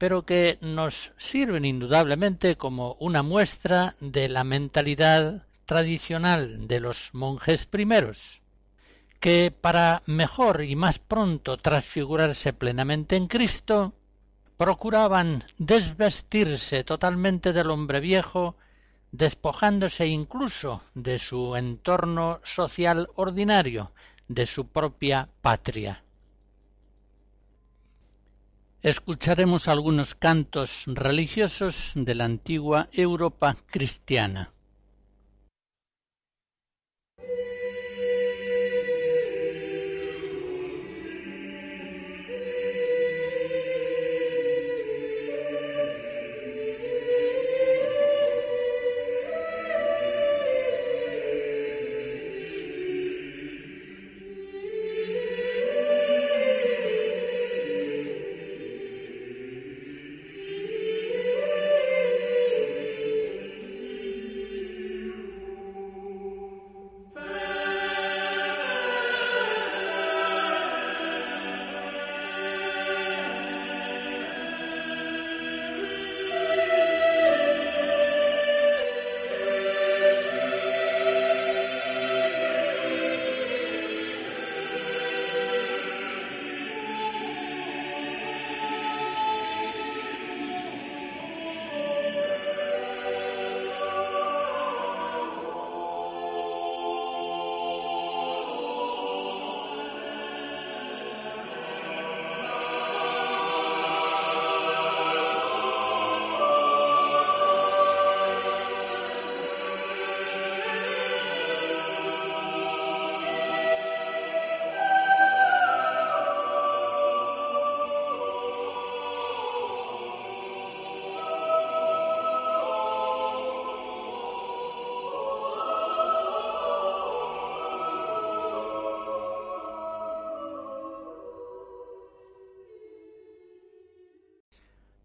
pero 0.00 0.24
que 0.24 0.56
nos 0.62 1.12
sirven 1.18 1.66
indudablemente 1.66 2.56
como 2.56 2.96
una 3.00 3.22
muestra 3.22 3.92
de 4.00 4.30
la 4.30 4.44
mentalidad 4.44 5.46
tradicional 5.66 6.66
de 6.68 6.80
los 6.80 7.10
monjes 7.12 7.66
primeros, 7.66 8.40
que 9.20 9.50
para 9.50 10.02
mejor 10.06 10.64
y 10.64 10.74
más 10.74 10.98
pronto 10.98 11.58
transfigurarse 11.58 12.54
plenamente 12.54 13.16
en 13.16 13.26
Cristo, 13.26 13.92
procuraban 14.56 15.44
desvestirse 15.58 16.82
totalmente 16.82 17.52
del 17.52 17.68
hombre 17.68 18.00
viejo 18.00 18.56
despojándose 19.12 20.06
incluso 20.06 20.80
de 20.94 21.18
su 21.18 21.56
entorno 21.56 22.40
social 22.42 23.10
ordinario, 23.16 23.92
de 24.28 24.46
su 24.46 24.66
propia 24.66 25.28
patria. 25.42 26.02
Escucharemos 28.82 29.68
algunos 29.68 30.14
cantos 30.14 30.84
religiosos 30.86 31.92
de 31.94 32.14
la 32.14 32.24
antigua 32.24 32.88
Europa 32.92 33.54
cristiana. 33.66 34.54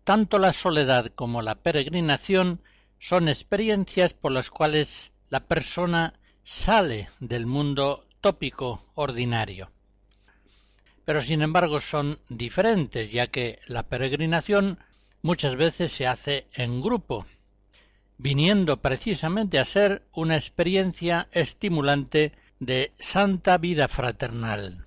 Tanto 0.06 0.38
la 0.38 0.54
soledad 0.54 1.08
como 1.08 1.42
la 1.42 1.56
peregrinación 1.56 2.62
son 3.00 3.28
experiencias 3.28 4.14
por 4.14 4.32
las 4.32 4.52
cuales 4.52 5.12
la 5.30 5.48
persona 5.48 6.14
sale 6.44 7.10
del 7.20 7.48
mundo 7.48 8.08
tópico 8.22 8.86
ordinario. 8.94 9.72
Pero 11.06 11.22
sin 11.22 11.42
embargo 11.42 11.82
son 11.82 12.20
diferentes, 12.30 13.12
ya 13.12 13.28
que 13.28 13.60
la 13.68 13.84
peregrinación 13.84 14.78
muchas 15.24 15.56
veces 15.56 15.92
se 15.92 16.06
hace 16.06 16.48
en 16.54 16.82
grupo, 16.82 17.26
viniendo 18.20 18.78
precisamente 18.82 19.58
a 19.58 19.66
ser 19.66 20.04
una 20.14 20.36
experiencia 20.36 21.28
estimulante 21.32 22.32
de 22.60 22.94
santa 23.00 23.58
vida 23.58 23.88
fraternal. 23.88 24.86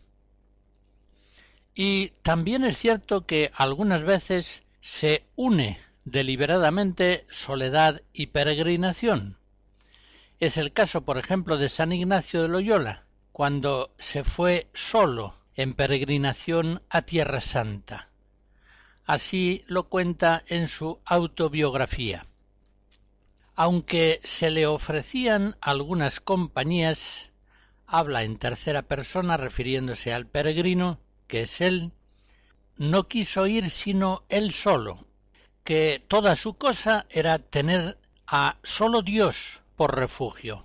Y 1.75 2.11
también 2.23 2.65
es 2.65 2.79
cierto 2.79 3.27
que 3.27 3.51
algunas 3.55 4.03
veces 4.03 4.63
se 4.89 5.27
une 5.37 5.79
deliberadamente 6.07 7.27
soledad 7.29 8.01
y 8.15 8.29
peregrinación. 8.29 9.37
Es 10.41 10.57
el 10.57 10.73
caso, 10.73 11.03
por 11.03 11.19
ejemplo, 11.19 11.59
de 11.59 11.69
San 11.69 11.93
Ignacio 11.93 12.41
de 12.41 12.49
Loyola, 12.49 13.05
cuando 13.31 13.95
se 13.99 14.25
fue 14.25 14.71
solo 14.73 15.35
en 15.55 15.75
peregrinación 15.75 16.81
a 16.89 17.03
Tierra 17.03 17.43
Santa. 17.43 18.09
Así 19.05 19.63
lo 19.67 19.91
cuenta 19.91 20.43
en 20.49 20.69
su 20.69 21.01
autobiografía. 21.05 22.27
Aunque 23.55 24.23
se 24.25 24.51
le 24.51 24.67
ofrecían 24.67 25.57
algunas 25.61 26.19
compañías, 26.19 27.31
habla 27.87 28.25
en 28.25 28.39
tercera 28.39 28.83
persona 28.83 29.37
refiriéndose 29.37 30.15
al 30.15 30.27
peregrino, 30.27 30.99
que 31.27 31.43
es 31.43 31.61
él, 31.61 31.93
no 32.79 33.09
quiso 33.09 33.47
ir 33.47 33.71
sino 33.71 34.25
él 34.29 34.53
solo, 34.53 35.05
que 35.65 36.03
toda 36.09 36.37
su 36.37 36.55
cosa 36.55 37.07
era 37.11 37.39
tener 37.39 37.99
a 38.27 38.59
solo 38.63 39.03
Dios 39.03 39.61
por 39.77 39.97
refugio. 39.97 40.65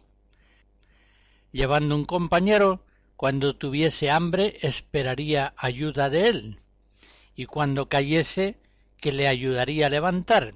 Llevando 1.52 1.96
un 1.96 2.06
compañero, 2.06 2.84
cuando 3.16 3.56
tuviese 3.56 4.10
hambre 4.12 4.58
esperaría 4.62 5.54
ayuda 5.58 6.10
de 6.10 6.28
él, 6.28 6.60
y 7.36 7.46
cuando 7.46 7.90
cayese 7.90 8.58
que 8.98 9.12
le 9.12 9.28
ayudaría 9.28 9.88
a 9.88 9.90
levantar, 9.90 10.54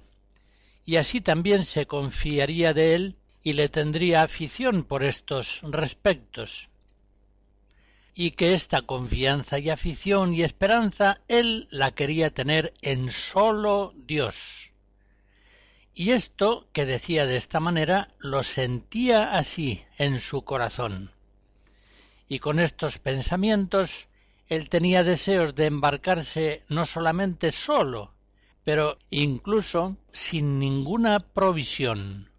y 0.86 0.96
así 0.96 1.22
también 1.22 1.66
se 1.66 1.86
confiaría 1.86 2.74
de 2.74 2.96
él 2.96 3.16
y 3.44 3.54
le 3.54 3.70
tendría 3.70 4.24
afición 4.24 4.84
por 4.84 5.04
estos 5.04 5.62
respectos 5.64 6.70
y 8.20 8.32
que 8.32 8.56
esta 8.56 8.82
confianza 8.82 9.60
y 9.60 9.70
afición 9.70 10.34
y 10.34 10.42
esperanza 10.42 11.22
él 11.28 11.68
la 11.70 11.92
quería 11.92 12.34
tener 12.34 12.74
en 12.82 13.12
solo 13.12 13.94
Dios. 13.96 14.72
Y 15.94 16.10
esto 16.10 16.68
que 16.74 16.88
decía 16.88 17.28
de 17.28 17.38
esta 17.38 17.60
manera 17.60 18.10
lo 18.18 18.42
sentía 18.42 19.38
así 19.38 19.84
en 20.00 20.20
su 20.20 20.44
corazón. 20.44 21.12
Y 22.28 22.40
con 22.40 22.60
estos 22.60 22.98
pensamientos 22.98 24.08
él 24.48 24.68
tenía 24.68 25.04
deseos 25.04 25.54
de 25.54 25.66
embarcarse 25.66 26.64
no 26.70 26.88
solamente 26.88 27.52
solo, 27.52 28.16
pero 28.64 28.98
incluso 29.12 29.96
sin 30.12 30.58
ninguna 30.58 31.20
provisión, 31.20 32.32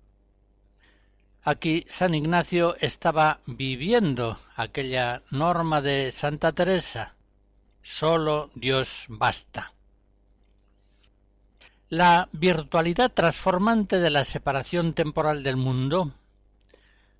Aquí 1.51 1.87
San 1.89 2.15
Ignacio 2.15 2.77
estaba 2.79 3.41
viviendo 3.47 4.39
aquella 4.55 5.23
norma 5.31 5.81
de 5.81 6.13
Santa 6.13 6.53
Teresa. 6.53 7.15
Solo 7.83 8.51
Dios 8.55 9.07
basta. 9.09 9.73
La 11.89 12.29
virtualidad 12.33 13.13
transformante 13.13 13.99
de 13.99 14.11
la 14.11 14.25
separación 14.25 14.93
temporal 14.93 15.43
del 15.43 15.57
mundo 15.57 16.13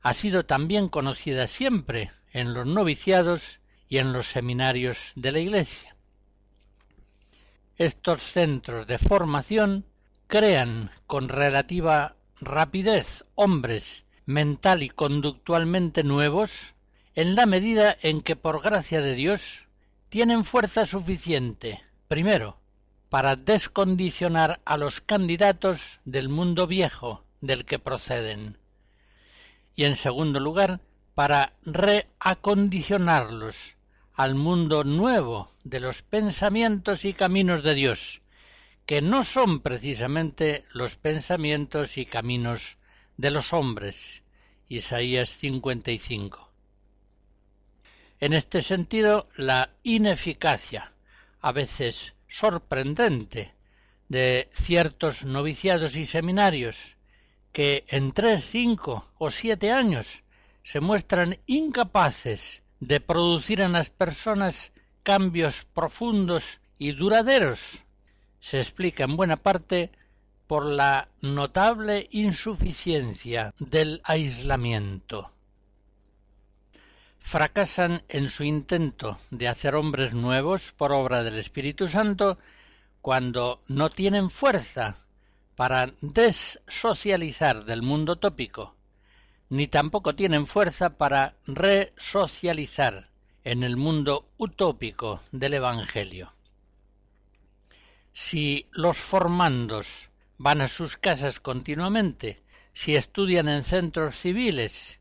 ha 0.03 0.13
sido 0.13 0.45
también 0.45 0.91
conocida 0.91 1.47
siempre 1.47 2.13
en 2.31 2.53
los 2.53 2.67
noviciados 2.67 3.61
y 3.89 3.97
en 3.97 4.13
los 4.13 4.27
seminarios 4.27 5.13
de 5.15 5.33
la 5.33 5.39
Iglesia. 5.39 5.97
Estos 7.79 8.21
centros 8.25 8.87
de 8.87 8.99
formación 8.99 9.87
crean 10.27 10.91
con 11.07 11.31
relativa 11.31 12.15
rapidez 12.43 13.25
hombres 13.35 14.05
mental 14.29 14.83
y 14.83 14.91
conductualmente 14.91 16.05
nuevos 16.05 16.75
en 17.15 17.35
la 17.35 17.47
medida 17.47 17.97
en 18.03 18.21
que 18.21 18.37
por 18.37 18.61
gracia 18.61 19.01
de 19.01 19.15
Dios 19.15 19.65
tienen 20.11 20.45
fuerza 20.45 20.85
suficiente, 20.85 21.83
primero, 22.09 22.61
para 23.09 23.37
descondicionar 23.37 24.61
a 24.67 24.77
los 24.77 25.01
candidatos 25.01 26.01
del 26.05 26.29
mundo 26.29 26.67
viejo 26.67 27.25
del 27.41 27.65
que 27.65 27.79
proceden, 27.79 28.59
y 29.75 29.85
en 29.85 29.97
segundo 29.97 30.41
lugar, 30.41 30.83
para 31.15 31.55
reacondicionarlos 31.65 33.77
al 34.13 34.35
mundo 34.35 34.85
nuevo 34.85 35.51
de 35.65 35.81
los 35.81 36.03
pensamientos 36.03 37.07
y 37.07 37.15
caminos 37.15 37.63
de 37.63 37.73
Dios, 37.73 38.21
que 38.85 39.01
no 39.01 39.25
son 39.25 39.61
precisamente 39.61 40.67
los 40.75 40.97
pensamientos 40.97 41.97
y 41.97 42.05
caminos 42.05 42.77
de 43.19 43.31
los 43.31 43.53
hombres. 43.53 44.23
Isaías 44.71 45.29
55. 45.29 46.51
En 48.21 48.33
este 48.33 48.63
sentido, 48.63 49.29
la 49.37 49.71
ineficacia, 49.83 50.93
a 51.41 51.53
veces 51.53 52.15
sorprendente, 52.29 53.55
de 54.09 54.49
ciertos 54.53 55.25
noviciados 55.25 55.97
y 55.97 56.07
seminarios 56.07 56.97
que 57.53 57.85
en 57.89 58.13
tres, 58.13 58.45
cinco 58.45 59.11
o 59.19 59.31
siete 59.31 59.71
años 59.71 60.23
se 60.63 60.81
muestran 60.81 61.39
incapaces 61.47 62.63
de 62.81 63.01
producir 63.01 63.61
en 63.61 63.73
las 63.73 63.91
personas 63.91 64.73
cambios 65.03 65.67
profundos 65.75 66.61
y 66.79 66.93
duraderos, 66.93 67.85
se 68.41 68.59
explica 68.59 69.05
en 69.05 69.17
buena 69.17 69.37
parte 69.37 69.91
por 70.49 70.65
la 70.65 71.09
notable 71.21 72.09
insuficiencia 72.11 73.53
del 73.59 74.01
aislamiento. 74.03 75.31
Fracasan 77.19 78.03
en 78.09 78.31
su 78.31 78.45
intento 78.45 79.19
de 79.31 79.47
hacer 79.47 79.75
hombres 79.75 80.15
nuevos 80.15 80.73
por 80.73 80.91
obra 80.93 81.23
del 81.23 81.39
Espíritu 81.39 81.87
Santo 81.87 82.39
cuando 83.03 83.61
no 83.69 83.91
tienen 83.91 84.31
fuerza 84.31 84.97
para 85.55 85.93
desocializar 86.01 87.67
del 87.67 87.83
mundo 87.83 88.17
tópico, 88.17 88.75
ni 89.51 89.67
tampoco 89.67 90.15
tienen 90.15 90.47
fuerza 90.47 90.97
para 90.97 91.35
resocializar 91.47 93.11
en 93.45 93.65
el 93.65 93.77
mundo 93.77 94.31
utópico 94.39 95.21
del 95.31 95.55
Evangelio. 95.55 96.33
Si 98.13 98.67
los 98.73 98.97
formandos 98.97 100.08
van 100.39 100.61
a 100.61 100.69
sus 100.69 100.97
casas 100.97 101.41
continuamente, 101.41 102.43
si 102.73 102.95
estudian 102.95 103.49
en 103.49 103.65
centros 103.65 104.17
civiles, 104.17 105.01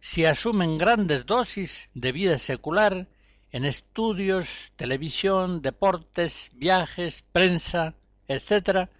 si 0.00 0.26
asumen 0.26 0.76
grandes 0.76 1.24
dosis 1.24 1.88
de 1.94 2.12
vida 2.12 2.38
secular 2.38 3.08
en 3.50 3.64
estudios, 3.64 4.72
televisión, 4.76 5.62
deportes, 5.62 6.50
viajes, 6.54 7.24
prensa, 7.32 7.94
etc., 8.28 8.90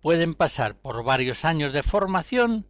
pueden 0.00 0.34
pasar 0.34 0.76
por 0.80 1.04
varios 1.04 1.44
años 1.44 1.72
de 1.72 1.82
formación 1.82 2.66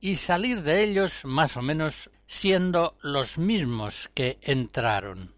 y 0.00 0.16
salir 0.16 0.62
de 0.62 0.82
ellos 0.82 1.24
más 1.24 1.56
o 1.56 1.62
menos 1.62 2.10
siendo 2.26 2.96
los 3.00 3.38
mismos 3.38 4.10
que 4.12 4.38
entraron. 4.42 5.35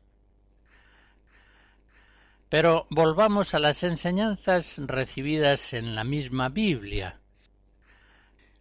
Pero 2.49 2.87
volvamos 2.91 3.55
a 3.55 3.59
las 3.59 3.83
enseñanzas 3.83 4.79
recibidas 4.79 5.75
en 5.75 5.95
la 5.95 6.05
misma 6.05 6.49
Biblia. 6.49 7.21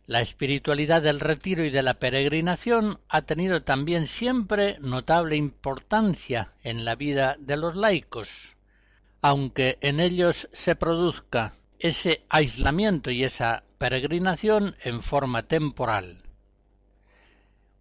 La 0.08 0.22
espiritualidad 0.22 1.02
del 1.02 1.20
retiro 1.20 1.64
y 1.66 1.70
de 1.70 1.84
la 1.84 1.96
peregrinación 1.96 3.00
ha 3.10 3.22
tenido 3.24 3.64
también 3.64 4.08
siempre 4.08 4.78
notable 4.80 5.36
importancia 5.36 6.54
en 6.64 6.86
la 6.86 6.96
vida 6.96 7.36
de 7.40 7.58
los 7.58 7.76
laicos, 7.76 8.56
aunque 9.22 9.78
en 9.82 10.00
ellos 10.00 10.48
se 10.54 10.76
produzca 10.76 11.54
ese 11.80 12.24
aislamiento 12.30 13.12
y 13.12 13.24
esa 13.24 13.64
peregrinación 13.78 14.76
en 14.84 15.02
forma 15.02 15.44
temporal. 15.44 16.24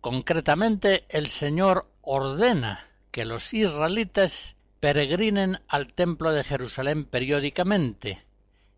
Concretamente, 0.01 1.05
el 1.09 1.29
Señor 1.29 1.89
ordena 2.03 2.89
que 3.11 3.25
los 3.25 3.55
israelitas 3.55 4.56
peregrinen 4.81 5.61
al 5.69 5.93
templo 5.93 6.33
de 6.33 6.45
Jerusalén 6.45 7.05
periódicamente. 7.05 8.25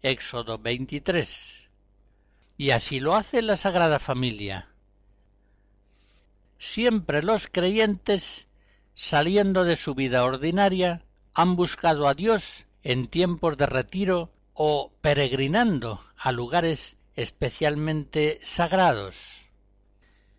Éxodo 0.02 0.58
23. 0.58 1.68
Y 2.56 2.70
así 2.70 3.00
lo 3.00 3.14
hace 3.14 3.42
la 3.42 3.56
Sagrada 3.56 3.98
Familia. 3.98 4.68
Siempre 6.58 7.22
los 7.22 7.46
creyentes, 7.46 8.48
saliendo 8.94 9.64
de 9.64 9.76
su 9.76 9.94
vida 9.94 10.24
ordinaria, 10.24 11.04
han 11.34 11.56
buscado 11.56 12.08
a 12.08 12.14
Dios 12.14 12.66
en 12.82 13.08
tiempos 13.08 13.56
de 13.56 13.66
retiro 13.66 14.32
o 14.54 14.92
peregrinando 15.00 16.00
a 16.16 16.32
lugares 16.32 16.96
especialmente 17.14 18.38
sagrados. 18.42 19.46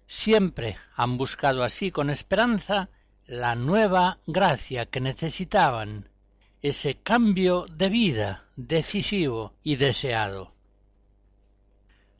Siempre 0.08 0.78
han 0.96 1.18
buscado 1.18 1.64
así 1.64 1.92
con 1.92 2.10
esperanza 2.10 2.90
la 3.30 3.54
nueva 3.54 4.18
gracia 4.26 4.88
que 4.88 5.00
necesitaban, 5.00 6.10
ese 6.64 6.96
cambio 6.96 7.68
de 7.70 7.88
vida 7.88 8.46
decisivo 8.56 9.54
y 9.62 9.76
deseado. 9.76 10.52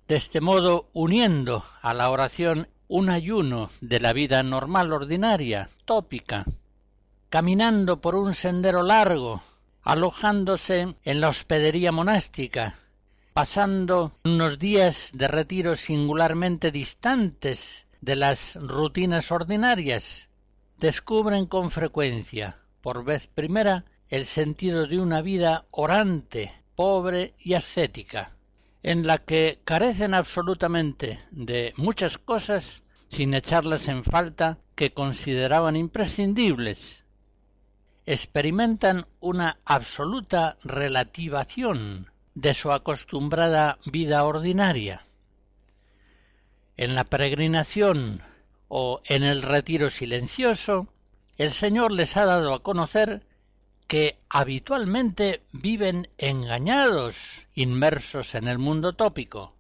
De 0.08 0.18
este 0.18 0.40
modo, 0.40 0.88
uniendo 0.94 1.66
a 1.82 1.96
la 1.96 2.12
oración 2.12 2.68
un 2.88 3.10
ayuno 3.10 3.72
de 3.82 4.00
la 4.00 4.14
vida 4.14 4.44
normal 4.44 4.94
ordinaria, 4.94 5.68
tópica, 5.86 6.46
caminando 7.30 8.02
por 8.02 8.14
un 8.14 8.36
sendero 8.36 8.84
largo, 8.84 9.42
alojándose 9.82 10.94
en 11.04 11.22
la 11.22 11.30
hospedería 11.30 11.92
monástica, 11.92 12.76
pasando 13.34 14.12
unos 14.26 14.60
días 14.60 15.10
de 15.16 15.28
retiro 15.28 15.76
singularmente 15.76 16.72
distantes 16.72 17.88
de 18.00 18.16
las 18.16 18.58
rutinas 18.62 19.32
ordinarias, 19.32 20.29
descubren 20.80 21.46
con 21.46 21.72
frecuencia, 21.72 22.58
por 22.82 23.04
vez 23.04 23.28
primera, 23.28 23.84
el 24.08 24.26
sentido 24.26 24.88
de 24.88 25.00
una 25.00 25.22
vida 25.22 25.66
orante, 25.72 26.54
pobre 26.76 27.34
y 27.38 27.54
ascética, 27.54 28.32
en 28.82 29.06
la 29.06 29.18
que 29.18 29.60
carecen 29.66 30.14
absolutamente 30.14 31.20
de 31.32 31.74
muchas 31.76 32.18
cosas 32.18 32.84
sin 33.10 33.34
echarlas 33.34 33.88
en 33.90 34.04
falta 34.04 34.60
que 34.76 34.94
consideraban 34.94 35.76
imprescindibles. 35.76 37.04
Experimentan 38.06 39.06
una 39.20 39.58
absoluta 39.66 40.58
relativación 40.64 42.10
de 42.36 42.54
su 42.54 42.72
acostumbrada 42.72 43.78
vida 43.86 44.24
ordinaria. 44.24 45.06
En 46.78 46.96
la 46.96 47.04
peregrinación 47.04 48.24
o 48.70 49.02
en 49.06 49.24
el 49.24 49.42
retiro 49.42 49.90
silencioso, 49.90 50.88
el 51.38 51.52
Señor 51.52 51.92
les 51.92 52.16
ha 52.16 52.26
dado 52.26 52.54
a 52.54 52.64
conocer 52.64 53.26
que 53.88 54.20
habitualmente 54.30 55.42
viven 55.52 56.10
engañados, 56.20 57.48
inmersos 57.56 58.36
en 58.36 58.48
el 58.48 58.60
mundo 58.60 58.94
tópico. 58.94 59.56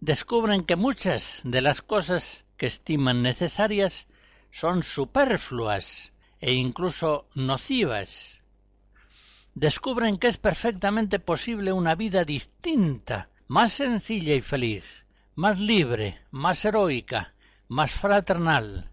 Descubren 0.00 0.62
que 0.62 0.74
muchas 0.76 1.42
de 1.44 1.60
las 1.60 1.82
cosas 1.82 2.44
que 2.56 2.66
estiman 2.66 3.22
necesarias 3.22 4.08
son 4.50 4.82
superfluas 4.82 6.12
e 6.40 6.52
incluso 6.52 7.28
nocivas. 7.34 8.40
Descubren 9.54 10.18
que 10.18 10.26
es 10.26 10.38
perfectamente 10.38 11.20
posible 11.20 11.72
una 11.72 11.94
vida 11.94 12.24
distinta, 12.24 13.28
más 13.46 13.72
sencilla 13.72 14.34
y 14.34 14.40
feliz, 14.40 15.04
más 15.36 15.60
libre, 15.60 16.20
más 16.30 16.64
heroica, 16.64 17.34
más 17.70 17.92
fraternal 17.92 18.90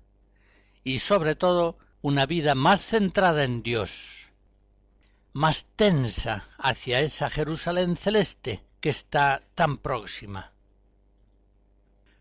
y 0.83 0.99
sobre 0.99 1.33
todo 1.33 1.79
una 2.01 2.27
vida 2.27 2.53
más 2.53 2.79
centrada 2.81 3.43
en 3.43 3.63
Dios, 3.63 4.29
más 5.33 5.65
tensa 5.75 6.47
hacia 6.59 7.01
esa 7.01 7.31
Jerusalén 7.31 7.95
celeste 7.95 8.63
que 8.79 8.89
está 8.89 9.41
tan 9.55 9.77
próxima. 9.77 10.53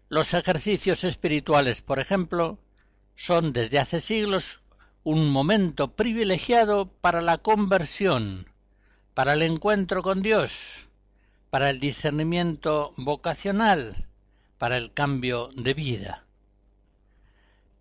Los 0.08 0.32
ejercicios 0.32 1.04
espirituales, 1.04 1.82
por 1.82 1.98
ejemplo, 1.98 2.58
son 3.16 3.52
desde 3.52 3.78
hace 3.78 4.00
siglos 4.00 4.62
un 5.04 5.30
momento 5.30 5.94
privilegiado 5.94 6.90
para 7.02 7.20
la 7.20 7.36
conversión, 7.36 8.48
para 9.12 9.34
el 9.34 9.42
encuentro 9.42 10.02
con 10.02 10.22
Dios, 10.22 10.88
para 11.50 11.68
el 11.68 11.80
discernimiento 11.80 12.92
vocacional, 12.96 14.08
para 14.56 14.78
el 14.78 14.94
cambio 14.94 15.50
de 15.54 15.74
vida. 15.74 16.25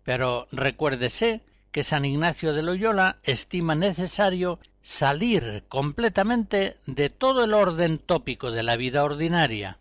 Pero 0.06 0.46
recuérdese 0.52 1.42
que 1.72 1.82
San 1.82 2.04
Ignacio 2.04 2.52
de 2.52 2.62
Loyola 2.62 3.18
estima 3.24 3.74
necesario 3.74 4.60
salir 4.80 5.64
completamente 5.68 6.76
de 6.86 7.10
todo 7.10 7.42
el 7.42 7.52
orden 7.52 7.98
tópico 7.98 8.52
de 8.52 8.62
la 8.62 8.76
vida 8.76 9.02
ordinaria. 9.02 9.80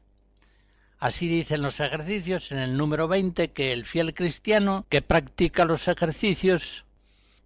Así 0.98 1.28
dicen 1.28 1.62
los 1.62 1.80
ejercicios 1.80 2.52
en 2.52 2.58
el 2.58 2.76
número 2.76 3.08
20 3.08 3.52
que 3.52 3.72
el 3.72 3.86
fiel 3.86 4.16
cristiano 4.16 4.88
que 4.90 5.04
practica 5.04 5.64
los 5.64 5.88
ejercicios 5.88 6.86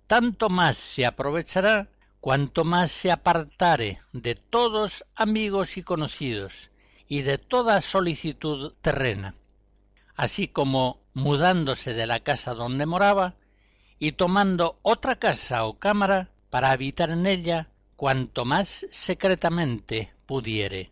tanto 0.08 0.48
más 0.48 0.78
se 0.78 1.06
aprovechará 1.06 1.90
cuanto 2.22 2.64
más 2.64 2.92
se 2.92 3.12
apartare 3.12 4.00
de 4.14 4.36
todos 4.36 5.04
amigos 5.16 5.76
y 5.76 5.84
conocidos 5.84 6.72
y 7.10 7.24
de 7.24 7.40
toda 7.40 7.82
solicitud 7.82 8.74
terrena, 8.82 9.36
así 10.16 10.48
como 10.48 11.02
mudándose 11.20 11.94
de 11.94 12.08
la 12.08 12.22
casa 12.22 12.54
donde 12.54 12.86
moraba, 12.86 13.36
y 14.00 14.14
tomando 14.14 14.80
otra 14.82 15.18
casa 15.18 15.66
o 15.66 15.78
cámara 15.78 16.32
para 16.50 16.72
habitar 16.72 17.12
en 17.12 17.28
ella 17.28 17.70
cuanto 17.96 18.46
más 18.46 18.88
secretamente 18.92 20.14
pudiere. 20.26 20.92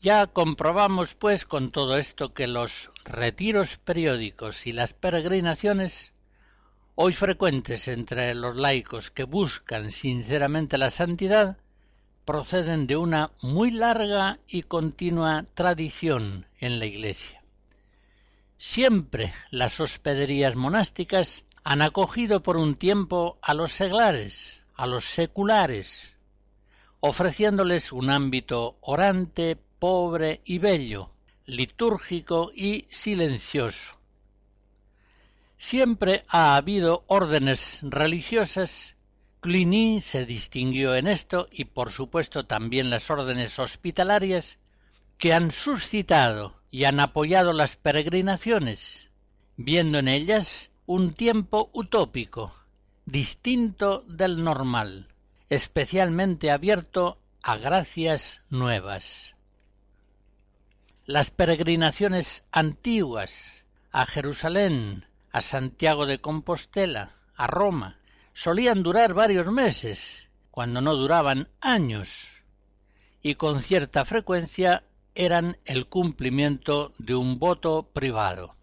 Ya 0.00 0.26
comprobamos, 0.26 1.14
pues, 1.14 1.44
con 1.44 1.70
todo 1.70 1.96
esto 1.96 2.34
que 2.34 2.46
los 2.46 2.90
retiros 3.04 3.76
periódicos 3.76 4.66
y 4.66 4.72
las 4.72 4.94
peregrinaciones, 4.94 6.12
hoy 6.94 7.12
frecuentes 7.12 7.88
entre 7.88 8.34
los 8.34 8.56
laicos 8.56 9.10
que 9.10 9.24
buscan 9.24 9.90
sinceramente 9.92 10.78
la 10.78 10.90
santidad, 10.90 11.56
proceden 12.24 12.86
de 12.86 12.96
una 12.96 13.32
muy 13.42 13.70
larga 13.70 14.38
y 14.46 14.62
continua 14.62 15.44
tradición 15.54 16.46
en 16.58 16.78
la 16.78 16.86
Iglesia. 16.86 17.41
Siempre 18.64 19.34
las 19.50 19.80
hospederías 19.80 20.54
monásticas 20.54 21.44
han 21.64 21.82
acogido 21.82 22.44
por 22.44 22.56
un 22.56 22.76
tiempo 22.76 23.36
a 23.42 23.54
los 23.54 23.72
seglares, 23.72 24.62
a 24.76 24.86
los 24.86 25.04
seculares, 25.04 26.16
ofreciéndoles 27.00 27.90
un 27.90 28.08
ámbito 28.08 28.78
orante, 28.80 29.58
pobre 29.80 30.42
y 30.44 30.58
bello, 30.58 31.10
litúrgico 31.44 32.52
y 32.54 32.86
silencioso. 32.88 33.96
Siempre 35.56 36.24
ha 36.28 36.54
habido 36.54 37.02
órdenes 37.08 37.80
religiosas. 37.82 38.94
Cluny 39.40 40.00
se 40.00 40.24
distinguió 40.24 40.94
en 40.94 41.08
esto 41.08 41.48
y 41.50 41.64
por 41.64 41.90
supuesto 41.90 42.46
también 42.46 42.90
las 42.90 43.10
órdenes 43.10 43.58
hospitalarias 43.58 44.60
que 45.18 45.34
han 45.34 45.50
suscitado 45.50 46.61
y 46.72 46.86
han 46.86 47.00
apoyado 47.00 47.52
las 47.52 47.76
peregrinaciones, 47.76 49.10
viendo 49.56 49.98
en 49.98 50.08
ellas 50.08 50.70
un 50.86 51.12
tiempo 51.12 51.68
utópico, 51.74 52.56
distinto 53.04 54.04
del 54.08 54.42
normal, 54.42 55.08
especialmente 55.50 56.50
abierto 56.50 57.18
a 57.42 57.58
gracias 57.58 58.40
nuevas. 58.48 59.36
Las 61.04 61.30
peregrinaciones 61.30 62.42
antiguas 62.50 63.66
a 63.90 64.06
Jerusalén, 64.06 65.04
a 65.30 65.42
Santiago 65.42 66.06
de 66.06 66.22
Compostela, 66.22 67.12
a 67.36 67.48
Roma, 67.48 67.98
solían 68.32 68.82
durar 68.82 69.12
varios 69.12 69.52
meses, 69.52 70.28
cuando 70.50 70.80
no 70.80 70.94
duraban 70.94 71.48
años, 71.60 72.28
y 73.20 73.34
con 73.34 73.60
cierta 73.60 74.06
frecuencia 74.06 74.84
eran 75.14 75.58
el 75.64 75.86
cumplimiento 75.86 76.92
de 76.98 77.14
un 77.14 77.38
voto 77.38 77.84
privado. 77.92 78.54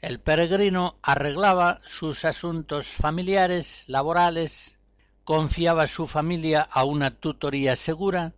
El 0.00 0.20
peregrino 0.20 0.96
arreglaba 1.02 1.80
sus 1.84 2.24
asuntos 2.24 2.86
familiares, 2.86 3.84
laborales, 3.86 4.76
confiaba 5.24 5.86
su 5.86 6.06
familia 6.06 6.62
a 6.62 6.84
una 6.84 7.10
tutoría 7.10 7.76
segura, 7.76 8.32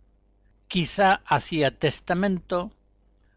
quizá 0.67 1.21
hacía 1.25 1.77
testamento, 1.77 2.71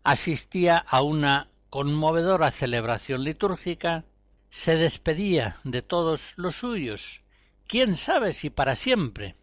asistía 0.02 0.76
a 0.78 1.02
una 1.02 1.48
conmovedora 1.70 2.50
celebración 2.50 3.22
litúrgica, 3.22 4.04
se 4.50 4.76
despedía 4.76 5.56
de 5.62 5.82
todos 5.82 6.32
los 6.36 6.56
suyos, 6.56 7.20
quién 7.68 7.96
sabe 7.96 8.32
si 8.32 8.50
para 8.50 8.74
siempre, 8.74 9.36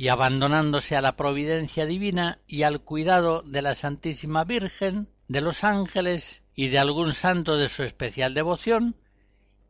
y 0.00 0.08
abandonándose 0.08 0.96
a 0.96 1.02
la 1.02 1.14
providencia 1.14 1.84
divina 1.84 2.38
y 2.46 2.62
al 2.62 2.80
cuidado 2.80 3.42
de 3.42 3.60
la 3.60 3.74
Santísima 3.74 4.44
Virgen, 4.44 5.10
de 5.28 5.42
los 5.42 5.62
ángeles 5.62 6.42
y 6.54 6.68
de 6.68 6.78
algún 6.78 7.12
santo 7.12 7.58
de 7.58 7.68
su 7.68 7.82
especial 7.82 8.32
devoción, 8.32 8.96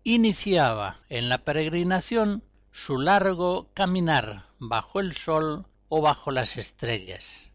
iniciaba 0.04 1.00
en 1.08 1.28
la 1.28 1.38
peregrinación 1.38 2.44
su 2.70 2.98
largo 2.98 3.70
caminar 3.74 4.46
bajo 4.60 5.00
el 5.00 5.14
sol 5.14 5.66
o 5.88 6.00
bajo 6.00 6.30
las 6.30 6.56
estrellas. 6.58 7.50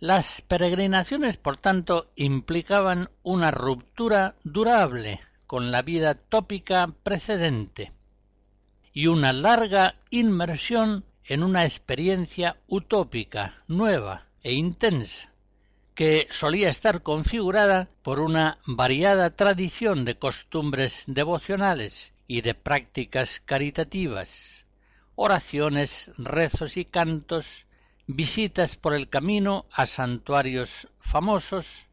Las 0.00 0.40
peregrinaciones, 0.40 1.36
por 1.36 1.58
tanto, 1.58 2.10
implicaban 2.16 3.08
una 3.22 3.52
ruptura 3.52 4.34
durable 4.42 5.20
con 5.46 5.70
la 5.70 5.82
vida 5.82 6.14
tópica 6.14 6.92
precedente 7.04 7.92
y 8.98 9.06
una 9.06 9.32
larga 9.32 9.94
inmersión 10.10 11.04
en 11.24 11.44
una 11.44 11.64
experiencia 11.64 12.56
utópica, 12.66 13.62
nueva 13.68 14.26
e 14.42 14.54
intensa, 14.54 15.32
que 15.94 16.26
solía 16.32 16.68
estar 16.68 17.04
configurada 17.04 17.88
por 18.02 18.18
una 18.18 18.58
variada 18.66 19.30
tradición 19.30 20.04
de 20.04 20.18
costumbres 20.18 21.04
devocionales 21.06 22.12
y 22.26 22.40
de 22.40 22.54
prácticas 22.54 23.40
caritativas, 23.44 24.64
oraciones, 25.14 26.10
rezos 26.18 26.76
y 26.76 26.84
cantos, 26.84 27.66
visitas 28.08 28.74
por 28.74 28.94
el 28.94 29.08
camino 29.08 29.66
a 29.70 29.86
santuarios 29.86 30.88
famosos, 30.98 31.86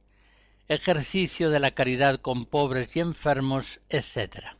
ejercicio 0.68 1.52
de 1.52 1.60
la 1.60 1.70
caridad 1.70 2.20
con 2.20 2.48
pobres 2.48 2.96
y 2.96 3.02
enfermos, 3.02 3.80
etc. 3.90 4.56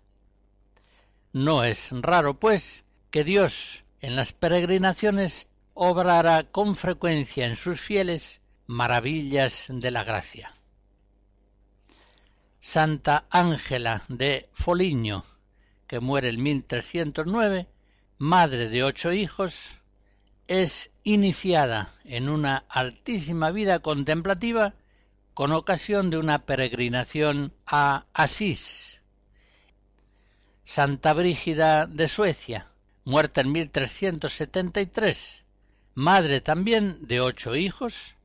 No 1.36 1.66
es 1.66 1.90
raro, 1.92 2.40
pues, 2.40 2.86
que 3.12 3.26
Dios 3.26 3.84
en 4.00 4.16
las 4.16 4.32
peregrinaciones 4.32 5.50
obrara 5.74 6.46
con 6.50 6.78
frecuencia 6.78 7.46
en 7.46 7.58
sus 7.58 7.82
fieles 7.82 8.40
maravillas 8.68 9.68
de 9.70 9.92
la 9.92 10.06
gracia. 10.06 10.54
Santa 12.62 13.26
Ángela 13.30 14.04
de 14.08 14.48
Foligno, 14.54 15.26
que 15.88 16.00
muere 16.00 16.30
en 16.30 16.42
1309, 16.42 17.68
madre 18.18 18.70
de 18.70 18.86
ocho 18.86 19.12
hijos, 19.12 19.78
es 20.48 20.92
iniciada 21.04 21.92
en 22.06 22.30
una 22.30 22.64
altísima 22.70 23.52
vida 23.52 23.80
contemplativa 23.80 24.74
con 25.34 25.52
ocasión 25.52 26.10
de 26.12 26.18
una 26.18 26.46
peregrinación 26.46 27.52
a 27.66 28.06
Asís. 28.14 29.02
Santa 30.68 31.14
Brígida 31.14 31.86
de 31.86 32.10
Suecia, 32.10 32.72
muerta 33.04 33.42
en 33.42 33.52
1373, 33.52 35.44
madre 35.94 36.42
también 36.42 37.08
de 37.08 37.22
ocho 37.22 37.56
hijos, 37.56 38.16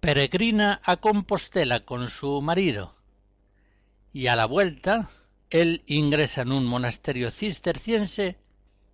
peregrina 0.00 0.80
a 0.82 0.96
Compostela 0.96 1.84
con 1.84 2.08
su 2.08 2.40
marido, 2.40 2.94
y 4.14 4.28
a 4.28 4.34
la 4.34 4.46
vuelta 4.46 5.10
él 5.50 5.82
ingresa 5.86 6.40
en 6.40 6.52
un 6.52 6.64
monasterio 6.64 7.30
cisterciense 7.30 8.38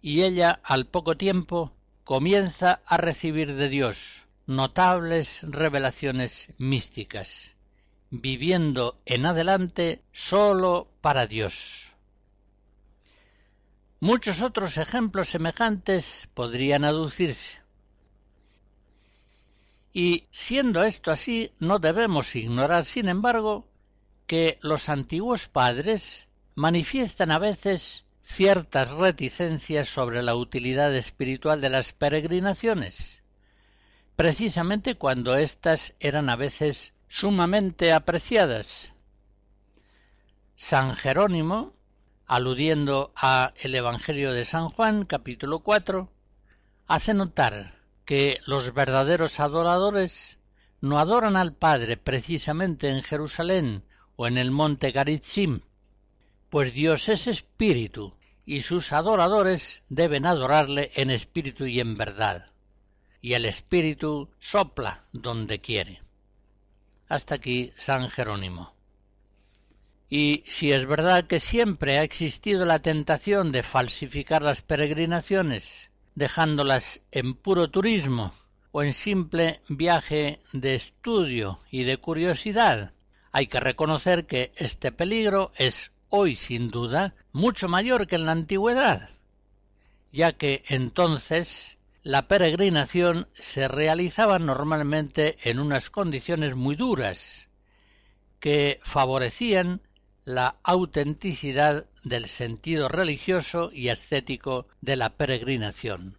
y 0.02 0.22
ella 0.22 0.58
al 0.64 0.86
poco 0.86 1.16
tiempo 1.16 1.72
comienza 2.02 2.80
a 2.86 2.96
recibir 2.96 3.54
de 3.54 3.68
Dios 3.68 4.24
notables 4.46 5.42
revelaciones 5.44 6.52
místicas, 6.58 7.54
viviendo 8.10 8.96
en 9.06 9.26
adelante 9.26 10.02
sólo 10.12 10.88
para 11.00 11.28
Dios. 11.28 11.83
Muchos 14.04 14.42
otros 14.42 14.76
ejemplos 14.76 15.30
semejantes 15.30 16.28
podrían 16.34 16.84
aducirse. 16.84 17.62
Y 19.94 20.26
siendo 20.30 20.84
esto 20.84 21.10
así, 21.10 21.52
no 21.58 21.78
debemos 21.78 22.36
ignorar, 22.36 22.84
sin 22.84 23.08
embargo, 23.08 23.66
que 24.26 24.58
los 24.60 24.90
antiguos 24.90 25.48
padres 25.48 26.28
manifiestan 26.54 27.30
a 27.30 27.38
veces 27.38 28.04
ciertas 28.22 28.90
reticencias 28.90 29.88
sobre 29.88 30.22
la 30.22 30.36
utilidad 30.36 30.94
espiritual 30.94 31.62
de 31.62 31.70
las 31.70 31.94
peregrinaciones, 31.94 33.22
precisamente 34.16 34.96
cuando 34.96 35.34
éstas 35.34 35.94
eran 35.98 36.28
a 36.28 36.36
veces 36.36 36.92
sumamente 37.08 37.94
apreciadas. 37.94 38.92
San 40.56 40.94
Jerónimo, 40.94 41.72
aludiendo 42.26 43.12
a 43.16 43.52
el 43.56 43.74
Evangelio 43.74 44.32
de 44.32 44.44
San 44.44 44.68
Juan, 44.68 45.04
capítulo 45.04 45.60
4, 45.60 46.10
hace 46.86 47.14
notar 47.14 47.74
que 48.04 48.40
los 48.46 48.74
verdaderos 48.74 49.40
adoradores 49.40 50.38
no 50.80 50.98
adoran 50.98 51.36
al 51.36 51.54
Padre 51.54 51.96
precisamente 51.96 52.88
en 52.88 53.02
Jerusalén 53.02 53.84
o 54.16 54.26
en 54.26 54.38
el 54.38 54.50
monte 54.50 54.90
Garitzim, 54.90 55.60
pues 56.50 56.74
Dios 56.74 57.08
es 57.08 57.26
espíritu 57.26 58.14
y 58.46 58.62
sus 58.62 58.92
adoradores 58.92 59.82
deben 59.88 60.26
adorarle 60.26 60.90
en 60.94 61.10
espíritu 61.10 61.66
y 61.66 61.80
en 61.80 61.96
verdad. 61.96 62.50
Y 63.20 63.32
el 63.32 63.46
espíritu 63.46 64.30
sopla 64.38 65.04
donde 65.12 65.60
quiere. 65.60 66.02
Hasta 67.08 67.36
aquí 67.36 67.72
San 67.78 68.10
Jerónimo. 68.10 68.73
Y 70.16 70.44
si 70.46 70.70
es 70.70 70.86
verdad 70.86 71.26
que 71.26 71.40
siempre 71.40 71.98
ha 71.98 72.04
existido 72.04 72.64
la 72.64 72.78
tentación 72.78 73.50
de 73.50 73.64
falsificar 73.64 74.42
las 74.42 74.62
peregrinaciones, 74.62 75.90
dejándolas 76.14 77.00
en 77.10 77.34
puro 77.34 77.68
turismo 77.68 78.32
o 78.70 78.84
en 78.84 78.94
simple 78.94 79.60
viaje 79.68 80.38
de 80.52 80.76
estudio 80.76 81.58
y 81.68 81.82
de 81.82 81.96
curiosidad, 81.96 82.92
hay 83.32 83.48
que 83.48 83.58
reconocer 83.58 84.24
que 84.24 84.52
este 84.54 84.92
peligro 84.92 85.50
es 85.56 85.90
hoy 86.10 86.36
sin 86.36 86.68
duda 86.68 87.16
mucho 87.32 87.66
mayor 87.66 88.06
que 88.06 88.14
en 88.14 88.26
la 88.26 88.30
antigüedad, 88.30 89.10
ya 90.12 90.30
que 90.30 90.62
entonces 90.68 91.76
la 92.04 92.28
peregrinación 92.28 93.26
se 93.32 93.66
realizaba 93.66 94.38
normalmente 94.38 95.38
en 95.42 95.58
unas 95.58 95.90
condiciones 95.90 96.54
muy 96.54 96.76
duras, 96.76 97.48
que 98.38 98.78
favorecían 98.84 99.80
la 100.24 100.56
autenticidad 100.62 101.86
del 102.02 102.26
sentido 102.26 102.88
religioso 102.88 103.70
y 103.72 103.88
estético 103.88 104.66
de 104.80 104.96
la 104.96 105.10
peregrinación. 105.10 106.18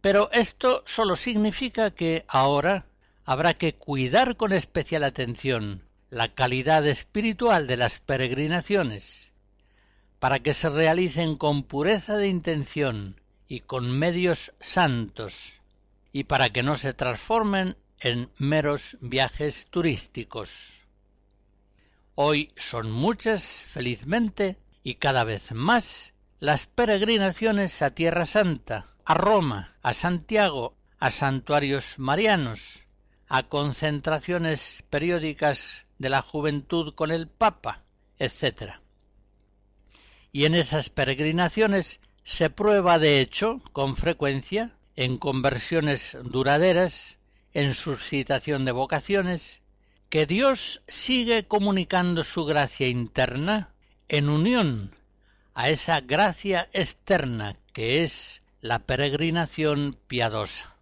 Pero 0.00 0.30
esto 0.32 0.82
sólo 0.86 1.16
significa 1.16 1.90
que 1.90 2.24
ahora 2.28 2.86
habrá 3.24 3.54
que 3.54 3.74
cuidar 3.74 4.36
con 4.36 4.52
especial 4.52 5.04
atención 5.04 5.82
la 6.10 6.34
calidad 6.34 6.86
espiritual 6.86 7.66
de 7.66 7.76
las 7.76 7.98
peregrinaciones, 7.98 9.32
para 10.18 10.40
que 10.40 10.54
se 10.54 10.68
realicen 10.68 11.36
con 11.36 11.62
pureza 11.62 12.16
de 12.16 12.28
intención 12.28 13.20
y 13.46 13.60
con 13.60 13.90
medios 13.90 14.52
santos, 14.60 15.54
y 16.12 16.24
para 16.24 16.50
que 16.50 16.62
no 16.62 16.76
se 16.76 16.92
transformen 16.94 17.76
en 18.00 18.30
meros 18.38 18.96
viajes 19.00 19.68
turísticos. 19.70 20.84
Hoy 22.14 22.52
son 22.56 22.90
muchas, 22.90 23.44
felizmente, 23.44 24.58
y 24.82 24.96
cada 24.96 25.24
vez 25.24 25.52
más, 25.52 26.12
las 26.38 26.66
peregrinaciones 26.66 27.82
a 27.82 27.90
Tierra 27.94 28.26
Santa, 28.26 28.86
a 29.04 29.14
Roma, 29.14 29.76
a 29.82 29.92
Santiago, 29.92 30.74
a 30.98 31.10
santuarios 31.10 31.98
marianos, 31.98 32.84
a 33.28 33.44
concentraciones 33.44 34.82
periódicas 34.90 35.86
de 35.98 36.10
la 36.10 36.20
juventud 36.20 36.94
con 36.94 37.10
el 37.10 37.28
Papa, 37.28 37.84
etc. 38.18 38.74
Y 40.32 40.44
en 40.44 40.54
esas 40.54 40.90
peregrinaciones 40.90 42.00
se 42.24 42.50
prueba 42.50 42.98
de 42.98 43.20
hecho, 43.20 43.62
con 43.72 43.96
frecuencia, 43.96 44.74
en 44.96 45.16
conversiones 45.16 46.18
duraderas, 46.24 47.18
en 47.52 47.74
suscitación 47.74 48.64
de 48.64 48.72
vocaciones, 48.72 49.62
que 50.10 50.26
Dios 50.26 50.82
sigue 50.88 51.46
comunicando 51.46 52.24
su 52.24 52.44
gracia 52.44 52.88
interna 52.88 53.72
en 54.08 54.28
unión 54.28 54.90
a 55.54 55.70
esa 55.70 56.00
gracia 56.00 56.68
externa 56.72 57.56
que 57.72 58.02
es 58.02 58.42
la 58.60 58.80
peregrinación 58.80 59.96
piadosa. 60.08 60.74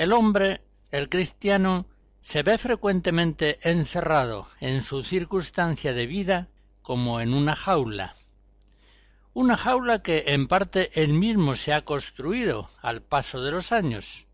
El 0.00 0.14
hombre, 0.14 0.62
el 0.92 1.10
cristiano, 1.10 1.84
se 2.22 2.42
ve 2.42 2.56
frecuentemente 2.56 3.58
encerrado 3.68 4.46
en 4.58 4.82
su 4.82 5.04
circunstancia 5.04 5.92
de 5.92 6.06
vida 6.06 6.48
como 6.80 7.20
en 7.20 7.34
una 7.34 7.54
jaula. 7.54 8.14
Una 9.34 9.58
jaula 9.58 10.00
que 10.00 10.24
en 10.28 10.48
parte 10.48 10.90
él 10.94 11.12
mismo 11.12 11.54
se 11.54 11.74
ha 11.74 11.84
construido 11.84 12.70
al 12.80 13.02
paso 13.02 13.42
de 13.42 13.50
los 13.50 13.72
años 13.72 14.26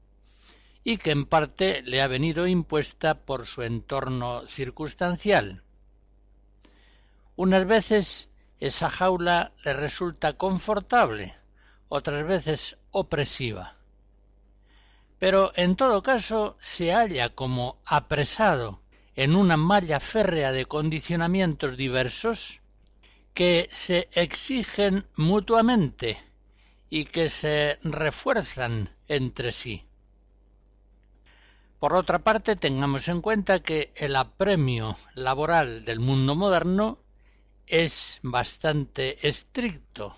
y 0.84 0.98
que 0.98 1.10
en 1.10 1.26
parte 1.26 1.82
le 1.82 2.00
ha 2.00 2.06
venido 2.06 2.46
impuesta 2.46 3.24
por 3.24 3.44
su 3.44 3.62
entorno 3.62 4.46
circunstancial. 4.46 5.64
Unas 7.34 7.66
veces 7.66 8.28
esa 8.60 8.88
jaula 8.88 9.50
le 9.64 9.72
resulta 9.72 10.34
confortable, 10.34 11.34
otras 11.88 12.24
veces 12.24 12.78
opresiva. 12.92 13.75
Pero 15.18 15.52
en 15.56 15.76
todo 15.76 16.02
caso 16.02 16.56
se 16.60 16.92
halla 16.92 17.30
como 17.30 17.78
apresado 17.84 18.80
en 19.14 19.34
una 19.34 19.56
malla 19.56 19.98
férrea 19.98 20.52
de 20.52 20.66
condicionamientos 20.66 21.76
diversos 21.76 22.60
que 23.32 23.68
se 23.72 24.08
exigen 24.12 25.06
mutuamente 25.16 26.18
y 26.90 27.06
que 27.06 27.30
se 27.30 27.78
refuerzan 27.82 28.90
entre 29.08 29.52
sí. 29.52 29.86
Por 31.78 31.94
otra 31.94 32.20
parte, 32.20 32.56
tengamos 32.56 33.08
en 33.08 33.20
cuenta 33.20 33.60
que 33.60 33.92
el 33.96 34.16
apremio 34.16 34.96
laboral 35.14 35.84
del 35.84 36.00
mundo 36.00 36.34
moderno 36.34 36.98
es 37.66 38.20
bastante 38.22 39.26
estricto 39.26 40.14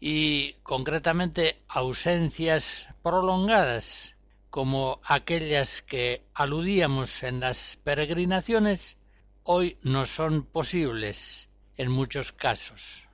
y 0.00 0.54
concretamente 0.62 1.60
ausencias 1.68 2.88
prolongadas 3.02 4.14
como 4.50 5.00
aquellas 5.04 5.82
que 5.82 6.24
aludíamos 6.34 7.22
en 7.22 7.40
las 7.40 7.78
peregrinaciones 7.84 8.96
hoy 9.42 9.78
no 9.82 10.06
son 10.06 10.44
posibles 10.44 11.48
en 11.76 11.90
muchos 11.90 12.32
casos. 12.32 13.08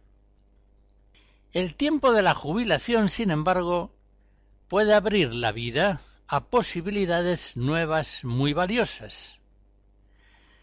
El 1.53 1.75
tiempo 1.75 2.13
de 2.13 2.23
la 2.23 2.35
jubilación, 2.35 3.09
sin 3.09 3.31
embargo, 3.31 3.95
puede 4.69 4.95
abrir 4.95 5.35
la 5.35 5.53
vida 5.53 6.01
a 6.27 6.47
posibilidades 6.47 7.57
nuevas 7.57 8.25
muy 8.25 8.53
valiosas, 8.53 9.39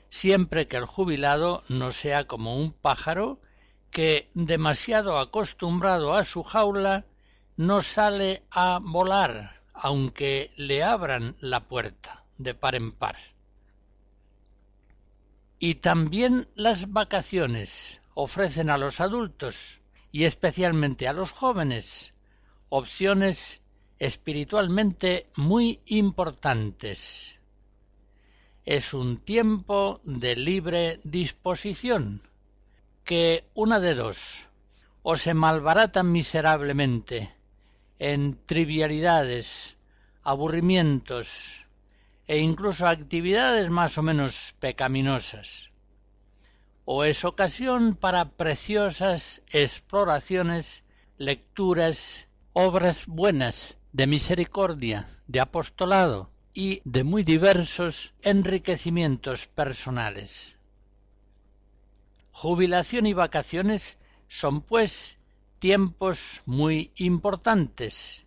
siempre 0.09 0.67
que 0.67 0.77
el 0.77 0.85
jubilado 0.85 1.63
no 1.69 1.93
sea 1.93 2.27
como 2.27 2.57
un 2.57 2.73
pájaro 2.73 3.39
que, 3.91 4.29
demasiado 4.33 5.19
acostumbrado 5.19 6.15
a 6.15 6.23
su 6.23 6.43
jaula, 6.43 7.05
no 7.57 7.81
sale 7.81 8.43
a 8.49 8.79
volar, 8.81 9.61
aunque 9.73 10.51
le 10.55 10.83
abran 10.83 11.35
la 11.41 11.67
puerta 11.67 12.23
de 12.37 12.53
par 12.55 12.75
en 12.75 12.91
par. 12.91 13.17
Y 15.59 15.75
también 15.75 16.47
las 16.55 16.91
vacaciones 16.91 18.01
ofrecen 18.15 18.69
a 18.69 18.77
los 18.77 18.99
adultos 18.99 19.81
y 20.11 20.23
especialmente 20.23 21.07
a 21.07 21.13
los 21.13 21.31
jóvenes 21.31 22.13
opciones 22.69 23.61
espiritualmente 23.99 25.27
muy 25.35 25.81
importantes. 25.85 27.37
Es 28.65 28.93
un 28.93 29.17
tiempo 29.17 29.99
de 30.03 30.35
libre 30.35 30.99
disposición 31.03 32.21
que 33.03 33.45
una 33.53 33.79
de 33.79 33.95
dos, 33.95 34.47
o 35.03 35.17
se 35.17 35.33
malbaratan 35.33 36.11
miserablemente 36.11 37.33
en 37.99 38.39
trivialidades, 38.45 39.77
aburrimientos 40.23 41.65
e 42.27 42.37
incluso 42.39 42.87
actividades 42.87 43.69
más 43.69 43.97
o 43.97 44.03
menos 44.03 44.55
pecaminosas, 44.59 45.71
o 46.85 47.03
es 47.03 47.25
ocasión 47.25 47.95
para 47.95 48.29
preciosas 48.29 49.43
exploraciones, 49.51 50.83
lecturas, 51.17 52.27
obras 52.53 53.05
buenas 53.07 53.77
de 53.91 54.07
misericordia, 54.07 55.07
de 55.27 55.39
apostolado 55.39 56.31
y 56.53 56.81
de 56.83 57.03
muy 57.03 57.23
diversos 57.23 58.13
enriquecimientos 58.21 59.47
personales. 59.47 60.57
Jubilación 62.41 63.05
y 63.05 63.13
vacaciones 63.13 63.99
son, 64.27 64.61
pues, 64.61 65.19
tiempos 65.59 66.41
muy 66.47 66.91
importantes, 66.95 68.25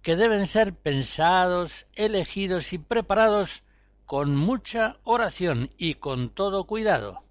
que 0.00 0.14
deben 0.14 0.46
ser 0.46 0.76
pensados, 0.76 1.88
elegidos 1.96 2.72
y 2.72 2.78
preparados 2.78 3.64
con 4.06 4.36
mucha 4.36 4.98
oración 5.02 5.70
y 5.76 5.94
con 5.94 6.30
todo 6.30 6.68
cuidado. 6.68 7.24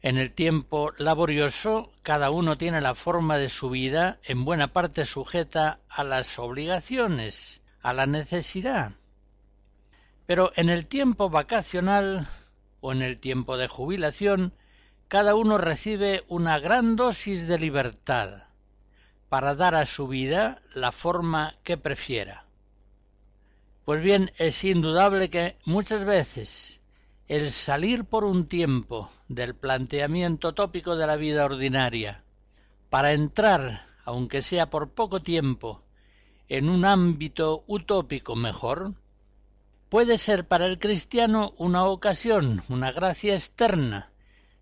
En 0.00 0.18
el 0.18 0.32
tiempo 0.32 0.90
laborioso, 0.98 1.92
cada 2.02 2.32
uno 2.32 2.58
tiene 2.58 2.80
la 2.80 2.96
forma 2.96 3.38
de 3.38 3.48
su 3.48 3.70
vida 3.70 4.18
en 4.24 4.44
buena 4.44 4.72
parte 4.72 5.04
sujeta 5.04 5.78
a 5.88 6.02
las 6.02 6.40
obligaciones, 6.40 7.62
a 7.82 7.92
la 7.92 8.06
necesidad. 8.06 8.94
Pero 10.26 10.50
en 10.56 10.70
el 10.70 10.88
tiempo 10.88 11.30
vacacional 11.30 12.26
o 12.82 12.92
en 12.92 13.00
el 13.00 13.18
tiempo 13.18 13.56
de 13.56 13.68
jubilación, 13.68 14.52
cada 15.08 15.34
uno 15.34 15.56
recibe 15.56 16.24
una 16.28 16.58
gran 16.58 16.96
dosis 16.96 17.46
de 17.46 17.58
libertad 17.58 18.42
para 19.30 19.54
dar 19.54 19.74
a 19.74 19.86
su 19.86 20.08
vida 20.08 20.60
la 20.74 20.92
forma 20.92 21.54
que 21.62 21.78
prefiera. 21.78 22.44
Pues 23.86 24.02
bien, 24.02 24.30
es 24.36 24.62
indudable 24.64 25.30
que 25.30 25.56
muchas 25.64 26.04
veces 26.04 26.80
el 27.28 27.50
salir 27.50 28.04
por 28.04 28.24
un 28.24 28.46
tiempo 28.46 29.08
del 29.28 29.54
planteamiento 29.54 30.52
tópico 30.52 30.96
de 30.96 31.06
la 31.06 31.16
vida 31.16 31.44
ordinaria 31.44 32.24
para 32.90 33.12
entrar, 33.12 33.86
aunque 34.04 34.42
sea 34.42 34.70
por 34.70 34.90
poco 34.90 35.22
tiempo, 35.22 35.82
en 36.48 36.68
un 36.68 36.84
ámbito 36.84 37.64
utópico 37.68 38.36
mejor, 38.36 38.94
puede 39.92 40.16
ser 40.16 40.48
para 40.48 40.64
el 40.64 40.78
cristiano 40.78 41.52
una 41.58 41.84
ocasión, 41.84 42.62
una 42.70 42.92
gracia 42.92 43.34
externa, 43.34 44.10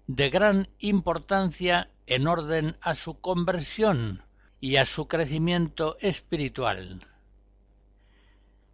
de 0.09 0.29
gran 0.29 0.69
importancia 0.81 1.89
en 2.07 2.27
orden 2.27 2.77
a 2.81 2.97
su 2.97 3.21
conversión 3.21 4.25
y 4.59 4.75
a 4.75 4.85
su 4.85 5.07
crecimiento 5.07 5.97
espiritual. 6.01 7.07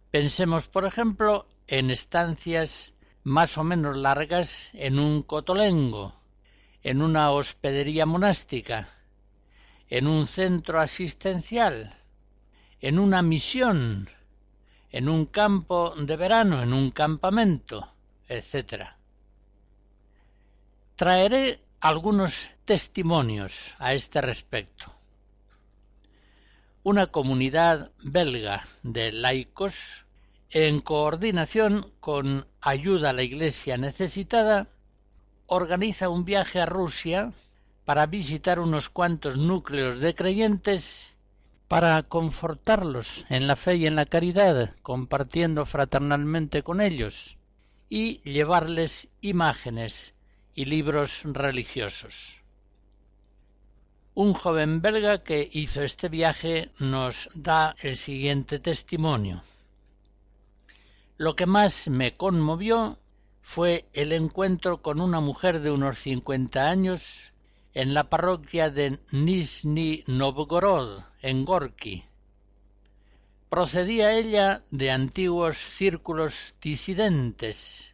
Pensemos, 0.09 0.67
por 0.67 0.85
ejemplo, 0.85 1.47
en 1.67 1.91
estancias 1.91 2.95
más 3.21 3.59
o 3.59 3.63
menos 3.63 3.95
largas 3.95 4.71
en 4.73 4.97
un 4.97 5.21
cotolengo, 5.21 6.19
en 6.81 7.03
una 7.03 7.29
hospedería 7.29 8.07
monástica, 8.07 8.89
en 9.89 10.07
un 10.07 10.25
centro 10.25 10.79
asistencial, 10.79 12.01
en 12.81 12.97
una 12.97 13.21
misión, 13.21 14.09
en 14.91 15.09
un 15.09 15.25
campo 15.25 15.93
de 15.95 16.15
verano, 16.15 16.61
en 16.61 16.73
un 16.73 16.91
campamento, 16.91 17.89
etc. 18.27 18.85
Traeré 20.95 21.61
algunos 21.79 22.49
testimonios 22.65 23.75
a 23.79 23.93
este 23.93 24.21
respecto. 24.21 24.93
Una 26.83 27.07
comunidad 27.07 27.91
belga 28.03 28.65
de 28.83 29.11
laicos, 29.11 30.05
en 30.49 30.79
coordinación 30.79 31.85
con 31.99 32.47
Ayuda 32.61 33.09
a 33.09 33.13
la 33.13 33.23
Iglesia 33.23 33.77
Necesitada, 33.77 34.69
organiza 35.47 36.09
un 36.09 36.23
viaje 36.23 36.61
a 36.61 36.65
Rusia 36.65 37.33
para 37.83 38.05
visitar 38.05 38.59
unos 38.59 38.89
cuantos 38.89 39.37
núcleos 39.37 39.99
de 39.99 40.15
creyentes 40.15 41.16
para 41.67 42.01
confortarlos 42.03 43.25
en 43.29 43.47
la 43.47 43.55
fe 43.55 43.75
y 43.75 43.87
en 43.87 43.95
la 43.95 44.05
caridad, 44.05 44.73
compartiendo 44.81 45.65
fraternalmente 45.65 46.63
con 46.63 46.79
ellos, 46.79 47.37
y 47.89 48.19
llevarles 48.29 49.09
imágenes 49.21 50.13
y 50.53 50.65
libros 50.65 51.23
religiosos. 51.23 52.41
Un 54.13 54.33
joven 54.33 54.81
belga 54.81 55.23
que 55.23 55.47
hizo 55.51 55.83
este 55.83 56.09
viaje 56.09 56.71
nos 56.79 57.29
da 57.35 57.75
el 57.79 57.95
siguiente 57.95 58.59
testimonio. 58.59 59.43
Lo 61.17 61.35
que 61.35 61.45
más 61.45 61.87
me 61.87 62.15
conmovió 62.15 62.97
fue 63.41 63.85
el 63.93 64.11
encuentro 64.13 64.81
con 64.81 65.01
una 65.01 65.19
mujer 65.19 65.61
de 65.61 65.71
unos 65.71 65.99
cincuenta 65.99 66.69
años 66.69 67.31
en 67.77 67.93
la 67.93 68.09
parroquia 68.09 68.71
de 68.71 68.97
Nizhny 69.11 70.03
Novgorod, 70.07 71.03
en 71.21 71.45
Gorky. 71.45 72.03
Procedía 73.49 74.13
ella 74.13 74.63
de 74.71 74.89
antiguos 74.89 75.59
círculos 75.59 76.55
disidentes 76.59 77.93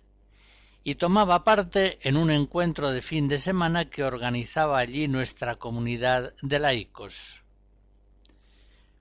y 0.86 0.95
tomaba 0.95 1.43
parte 1.43 1.99
en 2.07 2.15
un 2.15 2.31
encuentro 2.31 2.91
de 2.91 3.01
fin 3.01 3.27
de 3.27 3.39
semana 3.39 3.89
que 3.89 4.05
organizaba 4.05 4.79
allí 4.79 5.09
nuestra 5.09 5.57
comunidad 5.57 6.34
de 6.41 6.59
laicos. 6.59 7.43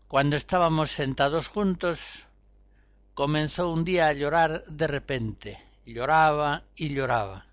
Cuando 0.09 0.35
estábamos 0.35 0.91
sentados 0.91 1.47
juntos, 1.47 2.27
comenzó 3.15 3.71
un 3.71 3.85
día 3.85 4.09
a 4.09 4.15
llorar 4.15 4.65
de 4.65 4.89
repente. 4.89 5.63
Lloraba 5.87 6.65
y 6.75 6.89
lloraba. 6.89 7.47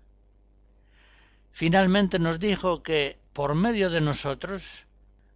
Finalmente 1.52 2.18
nos 2.18 2.40
dijo 2.40 2.82
que, 2.82 3.19
por 3.40 3.54
medio 3.54 3.88
de 3.88 4.02
nosotros, 4.02 4.84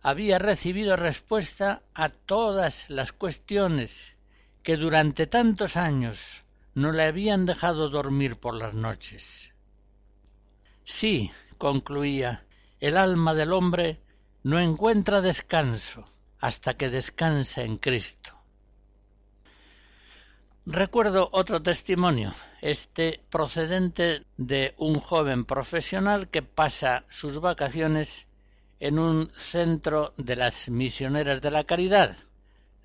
había 0.03 0.39
recibido 0.39 0.95
respuesta 0.95 1.81
a 1.95 2.11
todas 2.11 2.85
las 2.91 3.13
cuestiones 3.13 4.15
que 4.63 4.77
durante 4.77 5.27
tantos 5.27 5.79
años 5.79 6.43
no 6.75 6.93
le 6.93 7.05
habían 7.05 7.47
dejado 7.47 7.89
dormir 7.89 8.37
por 8.37 8.57
las 8.57 8.75
noches. 8.75 9.55
Sí, 10.85 11.31
concluía, 11.57 12.45
el 12.79 12.99
alma 12.99 13.33
del 13.33 13.55
hombre 13.55 14.03
no 14.43 14.61
encuentra 14.61 15.23
descanso 15.23 16.05
hasta 16.41 16.75
que 16.75 16.91
descansa 16.91 17.63
en 17.63 17.79
Cristo. 17.79 18.34
Recuerdo 20.67 21.29
otro 21.33 21.63
testimonio, 21.63 22.33
este 22.63 23.21
procedente 23.29 24.25
de 24.39 24.75
un 24.79 24.95
joven 24.99 25.45
profesional 25.45 26.31
que 26.31 26.41
pasa 26.41 27.05
sus 27.11 27.39
vacaciones 27.39 28.27
en 28.81 28.99
un 28.99 29.31
centro 29.37 30.15
de 30.17 30.37
las 30.37 30.71
misioneras 30.71 31.43
de 31.43 31.51
la 31.51 31.65
caridad, 31.65 32.17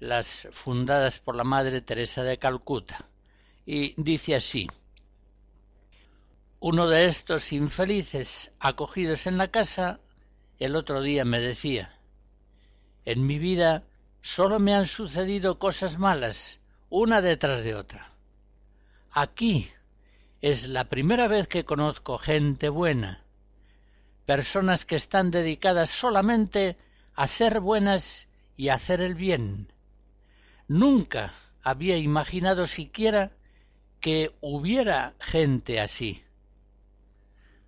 las 0.02 0.50
fundadas 0.52 1.20
por 1.20 1.38
la 1.38 1.46
Madre 1.46 1.80
Teresa 1.80 2.22
de 2.22 2.38
Calcuta, 2.38 3.06
y 3.66 3.94
dice 3.96 4.36
así 4.36 4.68
Uno 6.60 6.86
de 6.86 7.06
estos 7.06 7.54
infelices 7.54 8.52
acogidos 8.60 9.26
en 9.26 9.38
la 9.38 9.48
casa 9.48 10.02
el 10.60 10.76
otro 10.76 11.02
día 11.02 11.24
me 11.24 11.40
decía 11.40 11.98
En 13.06 13.26
mi 13.26 13.40
vida 13.40 13.86
solo 14.22 14.60
me 14.60 14.74
han 14.74 14.86
sucedido 14.86 15.60
cosas 15.60 15.98
malas, 15.98 16.59
una 16.90 17.22
detrás 17.22 17.64
de 17.64 17.76
otra. 17.76 18.12
Aquí 19.12 19.70
es 20.42 20.68
la 20.68 20.86
primera 20.86 21.28
vez 21.28 21.48
que 21.48 21.66
conozco 21.66 22.18
gente 22.18 22.70
buena, 22.70 23.24
personas 24.26 24.86
que 24.86 24.96
están 24.96 25.32
dedicadas 25.32 25.90
solamente 25.90 26.78
a 27.16 27.28
ser 27.28 27.60
buenas 27.60 28.28
y 28.56 28.70
a 28.70 28.76
hacer 28.76 29.02
el 29.02 29.16
bien. 29.16 29.72
Nunca 30.68 31.34
había 31.62 31.98
imaginado 31.98 32.68
siquiera 32.68 33.32
que 34.00 34.36
hubiera 34.42 35.14
gente 35.20 35.80
así. 35.80 36.24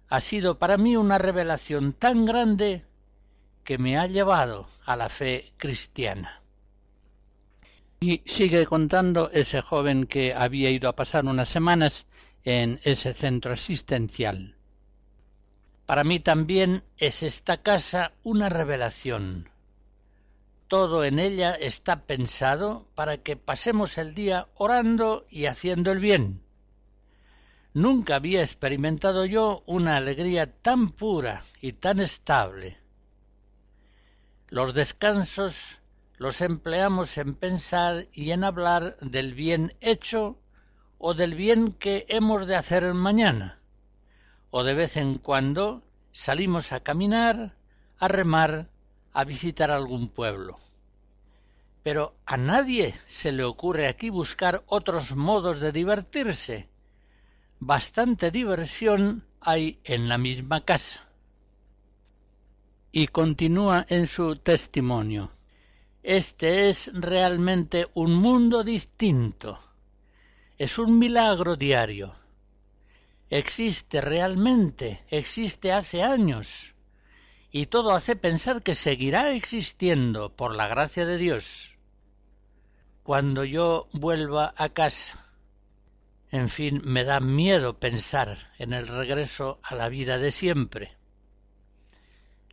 Ha 0.07 0.21
sido 0.21 0.59
para 0.59 0.77
mí 0.77 0.95
una 0.95 1.17
revelación 1.17 1.93
tan 1.93 2.25
grande 2.25 2.85
que 3.63 3.77
me 3.77 3.97
ha 3.97 4.07
llevado 4.07 4.67
a 4.85 4.95
la 4.95 5.09
fe 5.09 5.51
cristiana. 5.57 6.40
Y 8.03 8.23
sigue 8.25 8.65
contando 8.65 9.29
ese 9.29 9.61
joven 9.61 10.07
que 10.07 10.33
había 10.33 10.71
ido 10.71 10.89
a 10.89 10.95
pasar 10.95 11.25
unas 11.25 11.49
semanas 11.49 12.07
en 12.43 12.79
ese 12.83 13.13
centro 13.13 13.53
asistencial. 13.53 14.55
Para 15.85 16.03
mí 16.03 16.19
también 16.19 16.83
es 16.97 17.21
esta 17.21 17.61
casa 17.61 18.13
una 18.23 18.49
revelación. 18.49 19.51
Todo 20.67 21.03
en 21.03 21.19
ella 21.19 21.53
está 21.53 22.07
pensado 22.07 22.87
para 22.95 23.17
que 23.17 23.35
pasemos 23.35 23.99
el 23.99 24.15
día 24.15 24.47
orando 24.55 25.27
y 25.29 25.45
haciendo 25.45 25.91
el 25.91 25.99
bien. 25.99 26.41
Nunca 27.75 28.15
había 28.15 28.41
experimentado 28.41 29.25
yo 29.25 29.61
una 29.67 29.97
alegría 29.97 30.51
tan 30.51 30.89
pura 30.89 31.43
y 31.61 31.73
tan 31.73 31.99
estable. 31.99 32.79
Los 34.49 34.73
descansos 34.73 35.80
los 36.21 36.41
empleamos 36.41 37.17
en 37.17 37.33
pensar 37.33 38.07
y 38.13 38.29
en 38.29 38.43
hablar 38.43 38.95
del 38.97 39.33
bien 39.33 39.73
hecho 39.81 40.37
o 40.99 41.15
del 41.15 41.33
bien 41.33 41.73
que 41.73 42.05
hemos 42.09 42.45
de 42.45 42.55
hacer 42.55 42.93
mañana, 42.93 43.59
o 44.51 44.63
de 44.63 44.75
vez 44.75 44.97
en 44.97 45.17
cuando 45.17 45.81
salimos 46.11 46.73
a 46.73 46.81
caminar, 46.81 47.55
a 47.97 48.07
remar, 48.07 48.69
a 49.13 49.23
visitar 49.23 49.71
algún 49.71 50.09
pueblo. 50.09 50.59
Pero 51.81 52.13
a 52.27 52.37
nadie 52.37 52.93
se 53.07 53.31
le 53.31 53.43
ocurre 53.43 53.87
aquí 53.87 54.11
buscar 54.11 54.63
otros 54.67 55.15
modos 55.15 55.59
de 55.59 55.71
divertirse. 55.71 56.69
Bastante 57.59 58.29
diversión 58.29 59.25
hay 59.39 59.79
en 59.83 60.07
la 60.07 60.19
misma 60.19 60.65
casa. 60.65 61.01
Y 62.91 63.07
continúa 63.07 63.87
en 63.89 64.05
su 64.05 64.35
testimonio. 64.35 65.31
Este 66.03 66.69
es 66.69 66.91
realmente 66.93 67.87
un 67.93 68.15
mundo 68.15 68.63
distinto. 68.63 69.59
Es 70.57 70.79
un 70.79 70.97
milagro 70.97 71.55
diario. 71.55 72.15
Existe 73.29 74.01
realmente, 74.01 75.03
existe 75.09 75.71
hace 75.71 76.01
años. 76.01 76.73
Y 77.51 77.67
todo 77.67 77.91
hace 77.91 78.15
pensar 78.15 78.63
que 78.63 78.73
seguirá 78.73 79.33
existiendo 79.33 80.35
por 80.35 80.55
la 80.55 80.67
gracia 80.67 81.05
de 81.05 81.17
Dios. 81.17 81.77
Cuando 83.03 83.43
yo 83.43 83.87
vuelva 83.93 84.53
a 84.57 84.69
casa, 84.69 85.27
en 86.31 86.49
fin, 86.49 86.81
me 86.83 87.03
da 87.03 87.19
miedo 87.19 87.77
pensar 87.77 88.51
en 88.57 88.73
el 88.73 88.87
regreso 88.87 89.59
a 89.61 89.75
la 89.75 89.89
vida 89.89 90.17
de 90.17 90.31
siempre. 90.31 90.97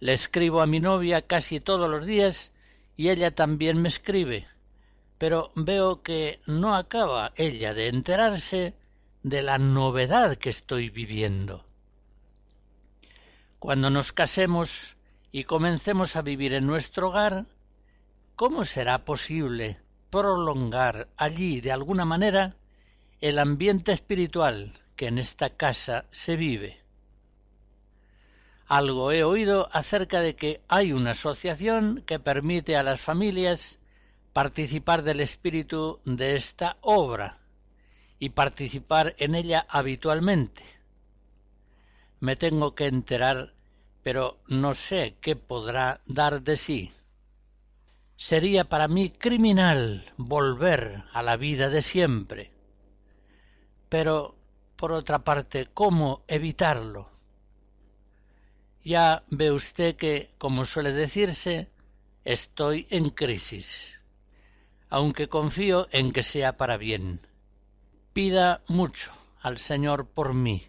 Le 0.01 0.13
escribo 0.13 0.61
a 0.61 0.67
mi 0.67 0.81
novia 0.81 1.23
casi 1.23 1.61
todos 1.61 1.89
los 1.89 2.05
días 2.05 2.53
y 2.99 3.11
ella 3.11 3.31
también 3.31 3.81
me 3.81 3.89
escribe, 3.89 4.49
pero 5.19 5.53
veo 5.55 6.03
que 6.03 6.41
no 6.47 6.75
acaba 6.75 7.33
ella 7.37 7.73
de 7.73 7.87
enterarse 7.87 8.75
de 9.23 9.43
la 9.43 9.57
novedad 9.57 10.37
que 10.37 10.51
estoy 10.51 10.91
viviendo. 10.91 11.65
Cuando 13.61 13.89
nos 13.89 14.11
casemos 14.11 14.97
y 15.31 15.45
comencemos 15.45 16.17
a 16.17 16.23
vivir 16.23 16.55
en 16.55 16.67
nuestro 16.67 17.11
hogar, 17.11 17.45
¿cómo 18.35 18.65
será 18.65 19.05
posible 19.05 19.79
prolongar 20.11 21.09
allí 21.17 21.61
de 21.61 21.71
alguna 21.71 22.05
manera 22.05 22.57
el 23.21 23.39
ambiente 23.39 23.93
espiritual 23.93 24.77
que 24.97 25.07
en 25.07 25.19
esta 25.19 25.51
casa 25.51 26.07
se 26.11 26.35
vive? 26.35 26.81
Algo 28.69 29.13
he 29.13 29.25
oído 29.25 29.71
acerca 29.73 30.21
de 30.21 30.37
que 30.37 30.61
hay 30.69 30.93
una 30.93 31.13
asociación 31.13 32.03
que 32.07 32.19
permite 32.19 32.77
a 32.77 32.83
las 32.83 33.01
familias 33.01 33.79
participar 34.35 35.03
del 35.03 35.21
espíritu 35.21 36.01
de 36.05 36.37
esta 36.37 36.77
obra 36.83 37.39
y 38.19 38.29
participar 38.29 39.15
en 39.17 39.35
ella 39.35 39.65
habitualmente. 39.71 40.63
Me 42.21 42.37
tengo 42.37 42.75
que 42.75 42.89
enterar, 42.89 43.55
pero 44.03 44.37
no 44.49 44.75
sé 44.75 45.17
qué 45.23 45.35
podrá 45.35 46.03
dar 46.05 46.43
de 46.43 46.59
sí. 46.59 46.93
Sería 48.17 48.65
para 48.65 48.87
mí 48.87 49.09
criminal 49.09 50.05
volver 50.19 51.05
a 51.15 51.23
la 51.23 51.39
vida 51.39 51.71
de 51.71 51.81
siempre. 51.81 52.51
Pero, 53.89 54.35
por 54.77 54.93
otra 54.93 55.21
parte, 55.21 55.69
¿cómo 55.73 56.23
evitarlo? 56.29 57.18
Ya 58.89 59.23
ve 59.29 59.53
usted 59.53 59.97
que, 59.97 60.31
como 60.39 60.65
suele 60.65 60.93
decirse, 60.93 61.69
estoy 62.25 62.87
en 62.89 63.11
crisis, 63.11 63.93
aunque 64.89 65.29
confío 65.29 65.89
en 65.93 66.11
que 66.11 66.23
sea 66.23 66.57
para 66.57 66.79
bien. 66.79 67.21
Pida 68.15 68.63
mucho 68.67 69.13
al 69.43 69.59
Señor 69.59 70.07
por 70.07 70.33
mí. 70.33 70.69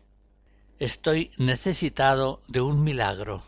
Estoy 0.80 1.32
necesitado 1.38 2.42
de 2.50 2.60
un 2.60 2.84
milagro. 2.84 3.42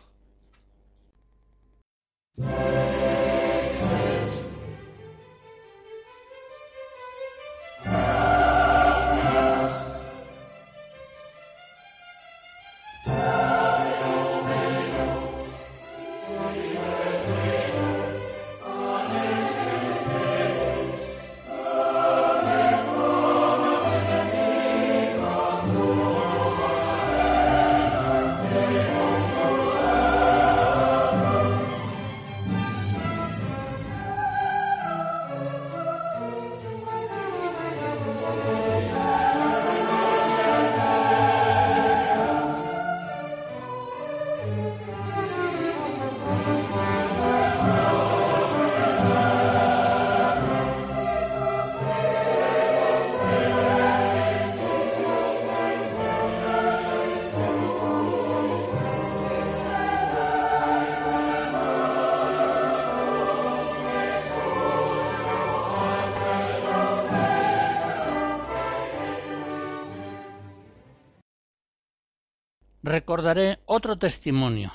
Recordaré 72.92 73.58
otro 73.64 73.96
testimonio 73.96 74.70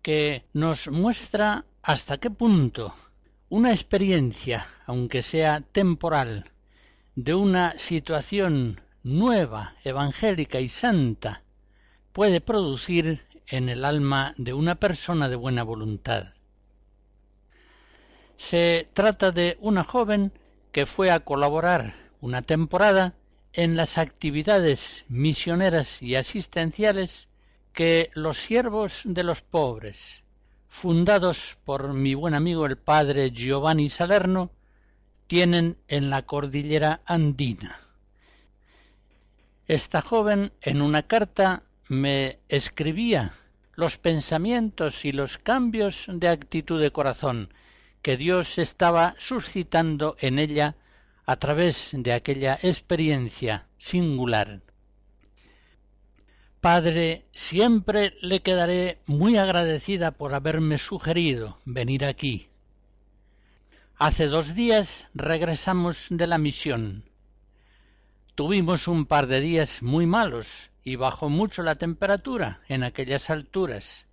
que 0.00 0.44
nos 0.52 0.86
muestra 0.86 1.64
hasta 1.82 2.18
qué 2.18 2.30
punto 2.30 2.94
una 3.48 3.72
experiencia, 3.72 4.68
aunque 4.86 5.24
sea 5.24 5.60
temporal, 5.72 6.52
de 7.16 7.34
una 7.34 7.76
situación 7.76 8.80
nueva, 9.02 9.74
evangélica 9.82 10.60
y 10.60 10.68
santa, 10.68 11.42
puede 12.12 12.40
producir 12.40 13.26
en 13.48 13.68
el 13.68 13.84
alma 13.84 14.34
de 14.36 14.52
una 14.52 14.76
persona 14.76 15.28
de 15.28 15.34
buena 15.34 15.64
voluntad. 15.64 16.34
Se 18.36 18.86
trata 18.92 19.32
de 19.32 19.58
una 19.60 19.82
joven 19.82 20.30
que 20.70 20.86
fue 20.86 21.10
a 21.10 21.18
colaborar 21.20 21.96
una 22.20 22.42
temporada 22.42 23.14
en 23.52 23.74
las 23.74 23.98
actividades 23.98 25.04
misioneras 25.08 26.00
y 26.02 26.14
asistenciales 26.14 27.27
que 27.78 28.10
los 28.14 28.38
siervos 28.38 29.02
de 29.04 29.22
los 29.22 29.40
pobres, 29.40 30.24
fundados 30.66 31.58
por 31.64 31.92
mi 31.92 32.12
buen 32.14 32.34
amigo 32.34 32.66
el 32.66 32.76
padre 32.76 33.30
Giovanni 33.30 33.88
Salerno, 33.88 34.50
tienen 35.28 35.76
en 35.86 36.10
la 36.10 36.22
cordillera 36.22 37.02
andina. 37.04 37.78
Esta 39.68 40.02
joven 40.02 40.50
en 40.60 40.82
una 40.82 41.04
carta 41.04 41.62
me 41.88 42.40
escribía 42.48 43.30
los 43.74 43.96
pensamientos 43.96 45.04
y 45.04 45.12
los 45.12 45.38
cambios 45.38 46.06
de 46.12 46.26
actitud 46.26 46.80
de 46.80 46.90
corazón 46.90 47.54
que 48.02 48.16
Dios 48.16 48.58
estaba 48.58 49.14
suscitando 49.18 50.16
en 50.18 50.40
ella 50.40 50.74
a 51.26 51.36
través 51.36 51.92
de 51.92 52.12
aquella 52.12 52.58
experiencia 52.60 53.68
singular. 53.78 54.62
Padre, 56.60 57.24
siempre 57.34 58.16
le 58.20 58.40
quedaré 58.40 58.98
muy 59.06 59.36
agradecida 59.36 60.10
por 60.10 60.34
haberme 60.34 60.76
sugerido 60.76 61.56
venir 61.64 62.04
aquí. 62.04 62.48
Hace 63.96 64.26
dos 64.26 64.56
días 64.56 65.06
regresamos 65.14 66.08
de 66.10 66.26
la 66.26 66.36
misión. 66.36 67.04
Tuvimos 68.34 68.88
un 68.88 69.06
par 69.06 69.28
de 69.28 69.40
días 69.40 69.84
muy 69.84 70.06
malos 70.06 70.70
y 70.82 70.96
bajó 70.96 71.28
mucho 71.28 71.62
la 71.62 71.76
temperatura 71.76 72.60
en 72.68 72.82
aquellas 72.82 73.30
alturas. 73.30 74.06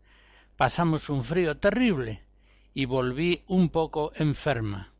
Pasamos 0.56 1.10
un 1.10 1.24
frío 1.24 1.58
terrible 1.58 2.22
y 2.76 2.86
volví 2.86 3.44
un 3.48 3.70
poco 3.70 4.12
enferma. 4.16 4.94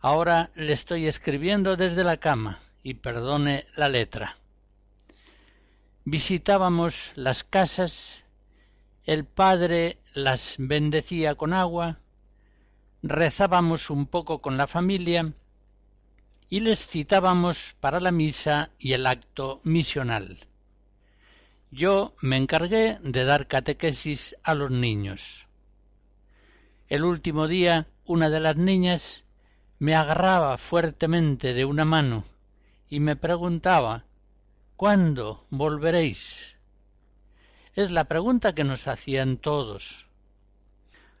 Ahora 0.00 0.50
le 0.56 0.72
estoy 0.72 1.06
escribiendo 1.06 1.76
desde 1.76 2.02
la 2.02 2.16
cama 2.16 2.58
y 2.82 2.94
perdone 2.94 3.66
la 3.76 3.88
letra. 3.88 4.36
Visitábamos 6.06 7.12
las 7.16 7.44
casas, 7.44 8.24
el 9.04 9.24
padre 9.24 9.96
las 10.12 10.56
bendecía 10.58 11.34
con 11.34 11.54
agua, 11.54 11.98
rezábamos 13.02 13.88
un 13.88 14.06
poco 14.06 14.42
con 14.42 14.58
la 14.58 14.66
familia 14.66 15.32
y 16.50 16.60
les 16.60 16.86
citábamos 16.86 17.74
para 17.80 18.00
la 18.00 18.10
misa 18.10 18.70
y 18.78 18.92
el 18.92 19.06
acto 19.06 19.62
misional. 19.64 20.36
Yo 21.70 22.14
me 22.20 22.36
encargué 22.36 22.98
de 23.00 23.24
dar 23.24 23.48
catequesis 23.48 24.36
a 24.42 24.54
los 24.54 24.70
niños. 24.70 25.46
El 26.88 27.04
último 27.04 27.48
día 27.48 27.88
una 28.04 28.28
de 28.28 28.40
las 28.40 28.56
niñas 28.56 29.24
me 29.78 29.94
agarraba 29.94 30.58
fuertemente 30.58 31.54
de 31.54 31.64
una 31.64 31.86
mano 31.86 32.24
y 32.90 33.00
me 33.00 33.16
preguntaba 33.16 34.04
¿Cuándo 34.76 35.46
volveréis? 35.50 36.56
Es 37.74 37.92
la 37.92 38.06
pregunta 38.06 38.56
que 38.56 38.64
nos 38.64 38.88
hacían 38.88 39.36
todos. 39.36 40.06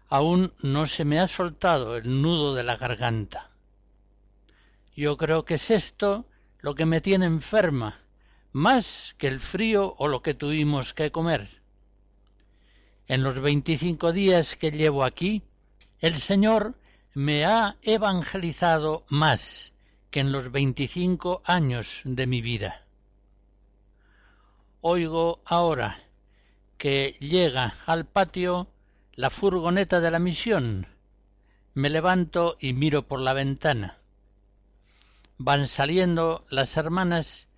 Aún 0.08 0.52
no 0.62 0.88
se 0.88 1.04
me 1.04 1.20
ha 1.20 1.28
soltado 1.28 1.96
el 1.96 2.20
nudo 2.20 2.56
de 2.56 2.64
la 2.64 2.76
garganta. 2.76 3.52
Yo 4.96 5.16
creo 5.16 5.44
que 5.44 5.54
es 5.54 5.70
esto 5.70 6.26
lo 6.58 6.74
que 6.74 6.84
me 6.84 7.00
tiene 7.00 7.26
enferma, 7.26 8.00
más 8.50 9.14
que 9.18 9.28
el 9.28 9.38
frío 9.38 9.94
o 9.98 10.08
lo 10.08 10.20
que 10.20 10.34
tuvimos 10.34 10.92
que 10.92 11.12
comer. 11.12 11.62
En 13.06 13.22
los 13.22 13.40
veinticinco 13.40 14.12
días 14.12 14.56
que 14.56 14.72
llevo 14.72 15.04
aquí, 15.04 15.42
el 16.00 16.16
Señor 16.16 16.74
me 17.12 17.44
ha 17.44 17.76
evangelizado 17.82 19.04
más 19.10 19.72
que 20.10 20.18
en 20.20 20.32
los 20.32 20.50
veinticinco 20.50 21.40
años 21.44 22.00
de 22.04 22.26
mi 22.26 22.40
vida. 22.40 22.83
Oigo 24.86 25.40
ahora 25.46 25.98
que 26.76 27.16
llega 27.18 27.74
al 27.86 28.04
patio 28.04 28.68
la 29.14 29.30
furgoneta 29.30 29.98
de 30.00 30.10
la 30.10 30.18
misión. 30.18 30.86
Me 31.72 31.88
levanto 31.88 32.58
y 32.60 32.74
miro 32.74 33.08
por 33.08 33.20
la 33.20 33.32
ventana. 33.32 33.96
Van 35.38 35.68
saliendo 35.68 36.44
las 36.50 36.76
hermanas 36.76 37.48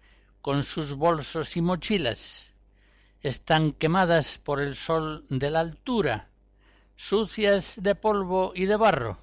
con 0.40 0.62
sus 0.62 0.94
bolsos 0.94 1.56
y 1.56 1.62
mochilas. 1.62 2.52
Están 3.22 3.72
quemadas 3.72 4.38
por 4.38 4.60
el 4.60 4.76
sol 4.76 5.24
de 5.28 5.50
la 5.50 5.58
altura 5.58 6.28
sucias 6.94 7.74
de 7.82 7.96
polvo 7.96 8.52
y 8.54 8.66
de 8.66 8.76
barro, 8.76 9.18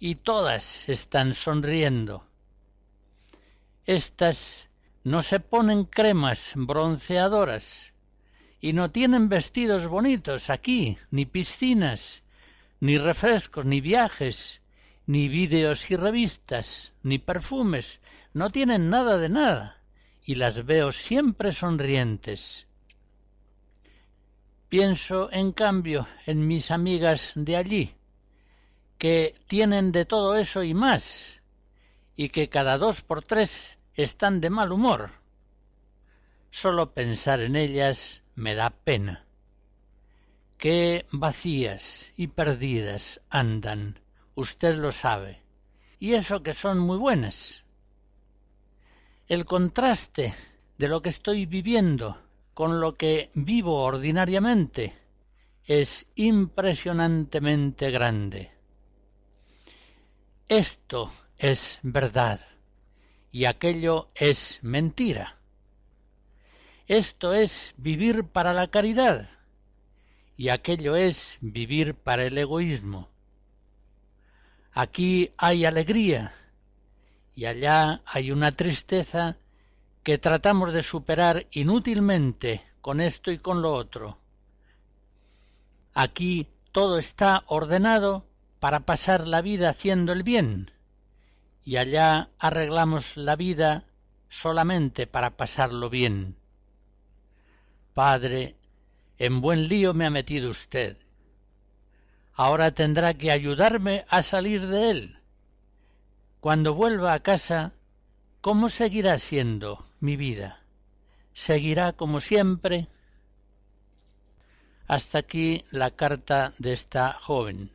y 0.00 0.16
todas 0.16 0.88
están 0.88 1.34
sonriendo. 1.34 2.26
Estas 3.86 4.68
no 5.04 5.22
se 5.22 5.40
ponen 5.40 5.84
cremas 5.84 6.52
bronceadoras 6.54 7.92
y 8.60 8.72
no 8.72 8.90
tienen 8.90 9.28
vestidos 9.28 9.88
bonitos 9.88 10.48
aquí, 10.48 10.96
ni 11.10 11.26
piscinas, 11.26 12.22
ni 12.78 12.98
refrescos, 12.98 13.64
ni 13.64 13.80
viajes, 13.80 14.60
ni 15.06 15.28
vídeos 15.28 15.90
y 15.90 15.96
revistas, 15.96 16.92
ni 17.02 17.18
perfumes, 17.18 18.00
no 18.32 18.50
tienen 18.50 18.88
nada 18.88 19.18
de 19.18 19.28
nada, 19.28 19.82
y 20.24 20.36
las 20.36 20.64
veo 20.64 20.92
siempre 20.92 21.50
sonrientes. 21.50 22.68
Pienso, 24.68 25.30
en 25.32 25.52
cambio, 25.52 26.06
en 26.24 26.46
mis 26.46 26.70
amigas 26.70 27.32
de 27.34 27.56
allí, 27.56 27.94
que 28.96 29.34
tienen 29.48 29.90
de 29.90 30.04
todo 30.04 30.36
eso 30.36 30.62
y 30.62 30.72
más, 30.72 31.40
y 32.14 32.28
que 32.28 32.48
cada 32.48 32.78
dos 32.78 33.02
por 33.02 33.24
tres 33.24 33.78
están 33.94 34.40
de 34.40 34.50
mal 34.50 34.72
humor. 34.72 35.10
Solo 36.50 36.92
pensar 36.94 37.40
en 37.40 37.56
ellas 37.56 38.22
me 38.34 38.54
da 38.54 38.70
pena. 38.70 39.26
Qué 40.56 41.06
vacías 41.12 42.12
y 42.16 42.28
perdidas 42.28 43.20
andan, 43.28 43.98
usted 44.34 44.76
lo 44.76 44.92
sabe, 44.92 45.42
y 45.98 46.14
eso 46.14 46.42
que 46.42 46.52
son 46.52 46.78
muy 46.78 46.98
buenas. 46.98 47.64
El 49.26 49.44
contraste 49.44 50.34
de 50.78 50.88
lo 50.88 51.02
que 51.02 51.08
estoy 51.08 51.46
viviendo 51.46 52.20
con 52.54 52.80
lo 52.80 52.94
que 52.94 53.30
vivo 53.34 53.82
ordinariamente 53.82 54.96
es 55.64 56.10
impresionantemente 56.14 57.90
grande. 57.90 58.52
Esto 60.48 61.10
es 61.38 61.80
verdad 61.82 62.40
y 63.32 63.46
aquello 63.46 64.10
es 64.14 64.60
mentira. 64.62 65.38
Esto 66.86 67.32
es 67.32 67.74
vivir 67.78 68.24
para 68.24 68.52
la 68.52 68.68
caridad 68.68 69.28
y 70.36 70.50
aquello 70.50 70.94
es 70.96 71.38
vivir 71.40 71.94
para 71.94 72.26
el 72.26 72.36
egoísmo. 72.36 73.08
Aquí 74.72 75.32
hay 75.38 75.64
alegría 75.64 76.34
y 77.34 77.46
allá 77.46 78.02
hay 78.04 78.30
una 78.30 78.52
tristeza 78.52 79.38
que 80.02 80.18
tratamos 80.18 80.72
de 80.74 80.82
superar 80.82 81.46
inútilmente 81.52 82.62
con 82.82 83.00
esto 83.00 83.30
y 83.30 83.38
con 83.38 83.62
lo 83.62 83.72
otro. 83.72 84.18
Aquí 85.94 86.48
todo 86.72 86.98
está 86.98 87.44
ordenado 87.46 88.26
para 88.58 88.80
pasar 88.80 89.26
la 89.26 89.40
vida 89.40 89.70
haciendo 89.70 90.12
el 90.12 90.22
bien, 90.22 90.70
y 91.64 91.76
allá 91.76 92.30
arreglamos 92.38 93.16
la 93.16 93.36
vida 93.36 93.84
solamente 94.28 95.06
para 95.06 95.36
pasarlo 95.36 95.90
bien. 95.90 96.36
Padre, 97.94 98.56
en 99.18 99.40
buen 99.40 99.68
lío 99.68 99.94
me 99.94 100.06
ha 100.06 100.10
metido 100.10 100.50
usted. 100.50 100.96
Ahora 102.34 102.70
tendrá 102.72 103.14
que 103.14 103.30
ayudarme 103.30 104.04
a 104.08 104.22
salir 104.22 104.66
de 104.66 104.90
él. 104.90 105.18
Cuando 106.40 106.74
vuelva 106.74 107.12
a 107.12 107.20
casa, 107.20 107.72
¿cómo 108.40 108.68
seguirá 108.68 109.18
siendo 109.18 109.84
mi 110.00 110.16
vida? 110.16 110.62
¿Seguirá 111.34 111.92
como 111.92 112.20
siempre? 112.20 112.88
Hasta 114.88 115.18
aquí 115.18 115.64
la 115.70 115.90
carta 115.90 116.52
de 116.58 116.72
esta 116.72 117.12
joven. 117.12 117.70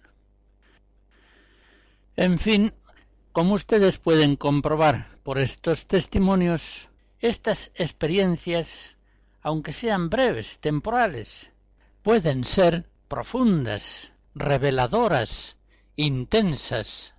En 2.15 2.39
fin, 2.39 2.73
como 3.37 3.53
ustedes 3.53 3.99
pueden 3.99 4.35
comprobar 4.35 5.05
por 5.21 5.37
estos 5.37 5.85
testimonios, 5.85 6.87
estas 7.19 7.71
experiencias 7.75 8.97
aunque 9.43 9.73
sean 9.73 10.09
breves, 10.09 10.57
temporales, 10.57 11.51
pueden 12.01 12.43
ser 12.45 12.89
profundas, 13.07 14.11
reveladoras, 14.33 15.55
intensas, 15.95 17.13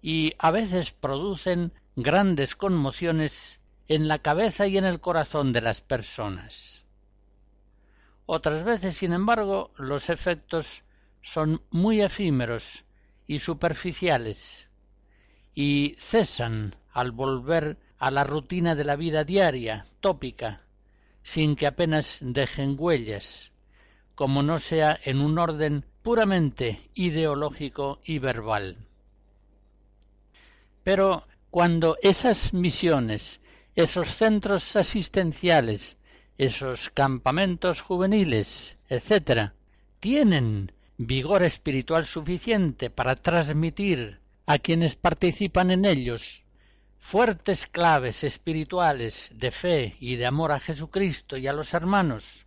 y 0.00 0.34
a 0.38 0.52
veces 0.52 0.92
producen 0.92 1.72
grandes 1.96 2.54
conmociones 2.54 3.58
en 3.88 4.06
la 4.06 4.20
cabeza 4.20 4.68
y 4.68 4.78
en 4.78 4.84
el 4.84 5.00
corazón 5.00 5.52
de 5.52 5.60
las 5.60 5.80
personas. 5.80 6.84
Otras 8.26 8.62
veces, 8.62 8.94
sin 8.96 9.12
embargo, 9.12 9.72
los 9.76 10.08
efectos 10.08 10.84
son 11.20 11.62
muy 11.70 12.00
efímeros 12.00 12.84
y 13.26 13.40
superficiales 13.40 14.67
y 15.60 15.96
cesan 15.98 16.76
al 16.92 17.10
volver 17.10 17.78
a 17.98 18.12
la 18.12 18.22
rutina 18.22 18.76
de 18.76 18.84
la 18.84 18.94
vida 18.94 19.24
diaria, 19.24 19.86
tópica, 19.98 20.62
sin 21.24 21.56
que 21.56 21.66
apenas 21.66 22.20
dejen 22.20 22.76
huellas, 22.78 23.50
como 24.14 24.44
no 24.44 24.60
sea 24.60 24.96
en 25.02 25.20
un 25.20 25.36
orden 25.36 25.84
puramente 26.02 26.88
ideológico 26.94 27.98
y 28.04 28.20
verbal. 28.20 28.76
Pero 30.84 31.26
cuando 31.50 31.96
esas 32.02 32.54
misiones, 32.54 33.40
esos 33.74 34.14
centros 34.14 34.76
asistenciales, 34.76 35.96
esos 36.36 36.88
campamentos 36.90 37.80
juveniles, 37.80 38.78
etc., 38.88 39.50
tienen 39.98 40.70
vigor 40.98 41.42
espiritual 41.42 42.06
suficiente 42.06 42.90
para 42.90 43.16
transmitir 43.16 44.20
a 44.48 44.58
quienes 44.58 44.96
participan 44.96 45.70
en 45.70 45.84
ellos. 45.84 46.42
Fuertes 46.98 47.66
claves 47.66 48.24
espirituales 48.24 49.30
de 49.34 49.50
fe 49.50 49.96
y 50.00 50.16
de 50.16 50.24
amor 50.24 50.52
a 50.52 50.58
Jesucristo 50.58 51.36
y 51.36 51.46
a 51.46 51.52
los 51.52 51.74
hermanos, 51.74 52.46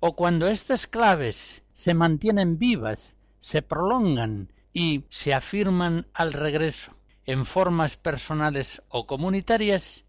o 0.00 0.14
cuando 0.16 0.48
estas 0.48 0.86
claves 0.86 1.62
se 1.72 1.94
mantienen 1.94 2.58
vivas, 2.58 3.14
se 3.40 3.62
prolongan 3.62 4.52
y 4.74 5.04
se 5.08 5.32
afirman 5.32 6.06
al 6.12 6.34
regreso 6.34 6.94
en 7.24 7.46
formas 7.46 7.96
personales 7.96 8.82
o 8.90 9.06
comunitarias, 9.06 10.04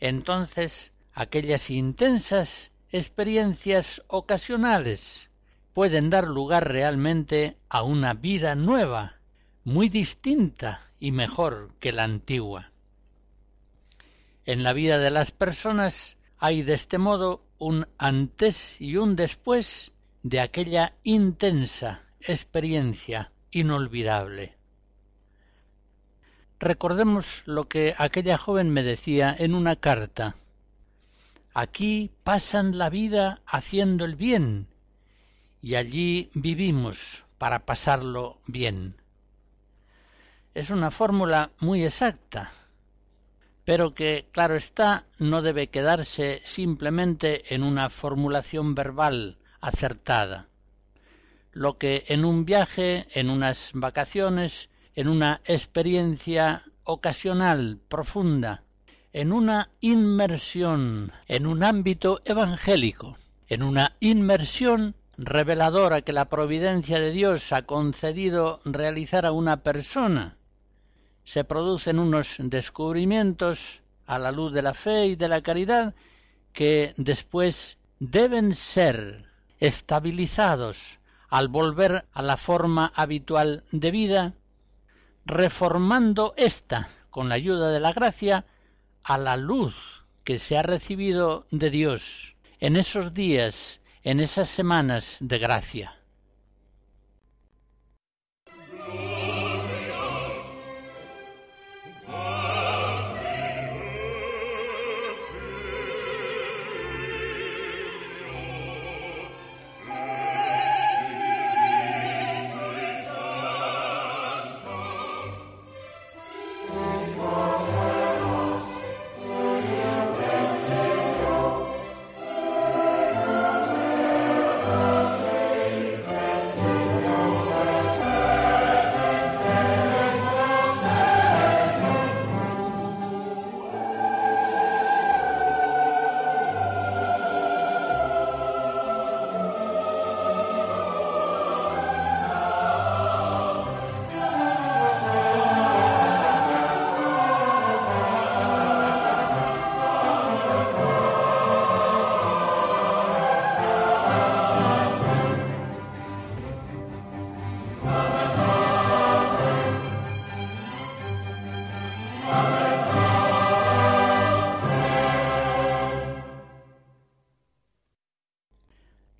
entonces 0.00 0.92
aquellas 1.12 1.68
intensas 1.68 2.72
experiencias 2.90 4.02
ocasionales 4.06 5.28
pueden 5.74 6.08
dar 6.08 6.26
lugar 6.26 6.72
realmente 6.72 7.58
a 7.68 7.82
una 7.82 8.14
vida 8.14 8.54
nueva, 8.54 9.18
muy 9.64 9.88
distinta 9.88 10.80
y 10.98 11.12
mejor 11.12 11.70
que 11.78 11.92
la 11.92 12.04
antigua. 12.04 12.72
En 14.44 14.62
la 14.62 14.72
vida 14.72 14.98
de 14.98 15.10
las 15.10 15.30
personas 15.30 16.16
hay 16.38 16.62
de 16.62 16.74
este 16.74 16.98
modo 16.98 17.44
un 17.58 17.86
antes 17.98 18.80
y 18.80 18.96
un 18.96 19.14
después 19.14 19.92
de 20.24 20.40
aquella 20.40 20.94
intensa 21.04 22.02
experiencia 22.20 23.30
inolvidable. 23.52 24.56
Recordemos 26.58 27.42
lo 27.46 27.68
que 27.68 27.94
aquella 27.98 28.38
joven 28.38 28.70
me 28.70 28.82
decía 28.82 29.34
en 29.36 29.54
una 29.54 29.76
carta. 29.76 30.36
Aquí 31.54 32.10
pasan 32.24 32.78
la 32.78 32.88
vida 32.88 33.42
haciendo 33.46 34.04
el 34.04 34.16
bien 34.16 34.68
y 35.60 35.74
allí 35.74 36.30
vivimos 36.34 37.24
para 37.38 37.66
pasarlo 37.66 38.38
bien. 38.46 39.01
Es 40.54 40.68
una 40.68 40.90
fórmula 40.90 41.50
muy 41.60 41.82
exacta, 41.82 42.52
pero 43.64 43.94
que, 43.94 44.28
claro 44.32 44.54
está, 44.54 45.06
no 45.18 45.40
debe 45.40 45.68
quedarse 45.68 46.42
simplemente 46.44 47.54
en 47.54 47.62
una 47.62 47.88
formulación 47.88 48.74
verbal 48.74 49.38
acertada. 49.62 50.48
Lo 51.52 51.78
que 51.78 52.04
en 52.08 52.26
un 52.26 52.44
viaje, 52.44 53.06
en 53.14 53.30
unas 53.30 53.70
vacaciones, 53.72 54.68
en 54.94 55.08
una 55.08 55.40
experiencia 55.46 56.62
ocasional, 56.84 57.80
profunda, 57.88 58.62
en 59.14 59.32
una 59.32 59.70
inmersión 59.80 61.12
en 61.28 61.46
un 61.46 61.64
ámbito 61.64 62.20
evangélico, 62.26 63.16
en 63.48 63.62
una 63.62 63.96
inmersión 64.00 64.96
reveladora 65.16 66.02
que 66.02 66.12
la 66.12 66.28
providencia 66.28 67.00
de 67.00 67.10
Dios 67.10 67.52
ha 67.52 67.62
concedido 67.62 68.60
realizar 68.64 69.24
a 69.24 69.32
una 69.32 69.62
persona, 69.62 70.36
se 71.24 71.44
producen 71.44 71.98
unos 71.98 72.36
descubrimientos 72.38 73.80
a 74.06 74.18
la 74.18 74.32
luz 74.32 74.52
de 74.52 74.62
la 74.62 74.74
fe 74.74 75.06
y 75.06 75.16
de 75.16 75.28
la 75.28 75.40
caridad 75.40 75.94
que 76.52 76.92
después 76.96 77.78
deben 77.98 78.54
ser 78.54 79.26
estabilizados 79.60 80.98
al 81.28 81.48
volver 81.48 82.04
a 82.12 82.22
la 82.22 82.36
forma 82.36 82.92
habitual 82.94 83.64
de 83.70 83.90
vida, 83.90 84.34
reformando 85.24 86.34
ésta, 86.36 86.88
con 87.10 87.28
la 87.28 87.36
ayuda 87.36 87.70
de 87.70 87.80
la 87.80 87.92
gracia, 87.92 88.44
a 89.04 89.18
la 89.18 89.36
luz 89.36 90.04
que 90.24 90.38
se 90.38 90.58
ha 90.58 90.62
recibido 90.62 91.46
de 91.50 91.70
Dios 91.70 92.36
en 92.60 92.76
esos 92.76 93.14
días, 93.14 93.80
en 94.02 94.20
esas 94.20 94.48
semanas 94.48 95.16
de 95.20 95.38
gracia. 95.38 96.01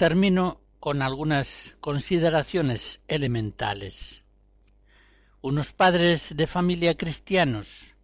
Termino 0.02 0.60
con 0.80 1.00
algunas 1.00 1.76
consideraciones 1.80 3.00
elementales. 3.06 4.24
Unos 5.42 5.72
padres 5.72 6.36
de 6.36 6.48
familia 6.48 6.96
cristianos, 6.96 7.94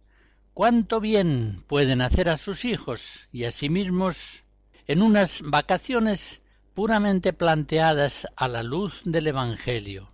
cuánto 0.53 1.01
bien 1.01 1.65
pueden 1.67 1.99
hacer 1.99 2.29
a 2.29 2.37
sus 2.37 2.63
hijos 2.63 3.27
y 3.33 3.43
a 3.43 3.51
sí 3.51 3.67
mismos 3.67 4.45
en 4.87 5.01
unas 5.01 5.41
vacaciones 5.41 6.41
puramente 6.73 7.33
planteadas 7.33 8.27
a 8.37 8.47
la 8.47 8.63
luz 8.63 9.01
del 9.03 9.27
Evangelio. 9.27 10.09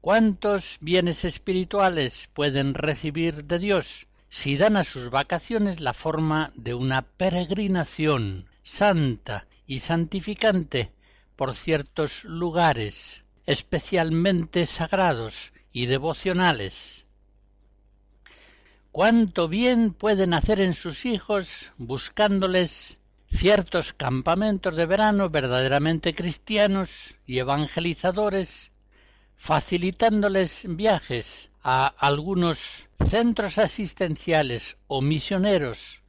¿Cuántos 0.00 0.78
bienes 0.80 1.22
espirituales 1.26 2.30
pueden 2.32 2.72
recibir 2.72 3.44
de 3.44 3.58
Dios 3.58 4.06
si 4.30 4.56
dan 4.56 4.78
a 4.78 4.84
sus 4.84 5.10
vacaciones 5.10 5.82
la 5.82 5.92
forma 5.92 6.50
de 6.54 6.72
una 6.72 7.02
peregrinación 7.02 8.46
santa 8.62 9.46
y 9.66 9.80
santificante 9.80 10.92
por 11.36 11.54
ciertos 11.54 12.24
lugares 12.24 13.24
especialmente 13.46 14.66
sagrados 14.66 15.52
y 15.72 15.86
devocionales. 15.86 17.06
Cuánto 18.90 19.48
bien 19.48 19.92
pueden 19.92 20.34
hacer 20.34 20.60
en 20.60 20.74
sus 20.74 21.04
hijos 21.06 21.70
buscándoles 21.76 22.98
ciertos 23.30 23.92
campamentos 23.92 24.74
de 24.74 24.86
verano 24.86 25.30
verdaderamente 25.30 26.14
cristianos 26.14 27.14
y 27.26 27.38
evangelizadores, 27.38 28.72
facilitándoles 29.36 30.64
viajes 30.68 31.50
a 31.62 31.86
algunos 31.86 32.88
centros 33.06 33.58
asistenciales 33.58 34.76
o 34.86 35.02
misioneros 35.02 36.00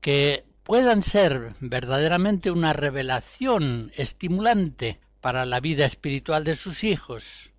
que 0.00 0.44
puedan 0.68 1.02
ser 1.02 1.54
verdaderamente 1.60 2.50
una 2.50 2.74
revelación 2.74 3.90
estimulante 3.96 5.00
para 5.22 5.46
la 5.46 5.60
vida 5.60 5.86
espiritual 5.86 6.44
de 6.44 6.56
sus 6.56 6.84
hijos. 6.84 7.52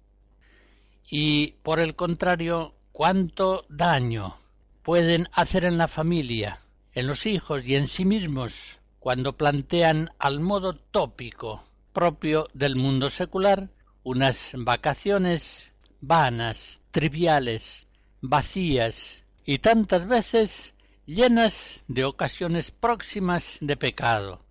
Y 1.09 1.55
por 1.63 1.79
el 1.79 1.95
contrario, 1.95 2.75
cuánto 2.91 3.65
daño 3.67 4.35
pueden 4.83 5.27
hacer 5.31 5.65
en 5.65 5.79
la 5.79 5.87
familia, 5.87 6.59
en 6.93 7.07
los 7.07 7.25
hijos 7.25 7.67
y 7.67 7.73
en 7.73 7.87
sí 7.87 8.05
mismos 8.05 8.77
cuando 8.99 9.35
plantean 9.35 10.11
al 10.19 10.39
modo 10.39 10.75
tópico 10.75 11.63
propio 11.93 12.47
del 12.53 12.75
mundo 12.75 13.09
secular 13.09 13.69
unas 14.03 14.51
vacaciones 14.55 15.71
vanas, 15.99 16.79
triviales, 16.91 17.87
vacías 18.21 19.23
y 19.45 19.57
tantas 19.57 20.07
veces 20.07 20.75
llenas 21.09 21.83
de 21.87 22.05
ocasiones 22.05 22.69
próximas 22.69 23.57
de 23.61 23.75
pecado. 23.75 24.45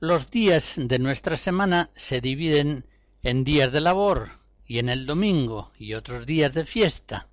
Los 0.00 0.32
días 0.32 0.74
de 0.76 0.98
nuestra 0.98 1.36
semana 1.36 1.90
se 1.94 2.20
dividen 2.20 2.84
en 3.22 3.44
días 3.44 3.70
de 3.70 3.80
labor 3.80 4.32
y 4.66 4.80
en 4.80 4.88
el 4.88 5.06
domingo 5.06 5.70
y 5.78 5.94
otros 5.94 6.26
días 6.26 6.54
de 6.54 6.64
fiesta. 6.64 7.28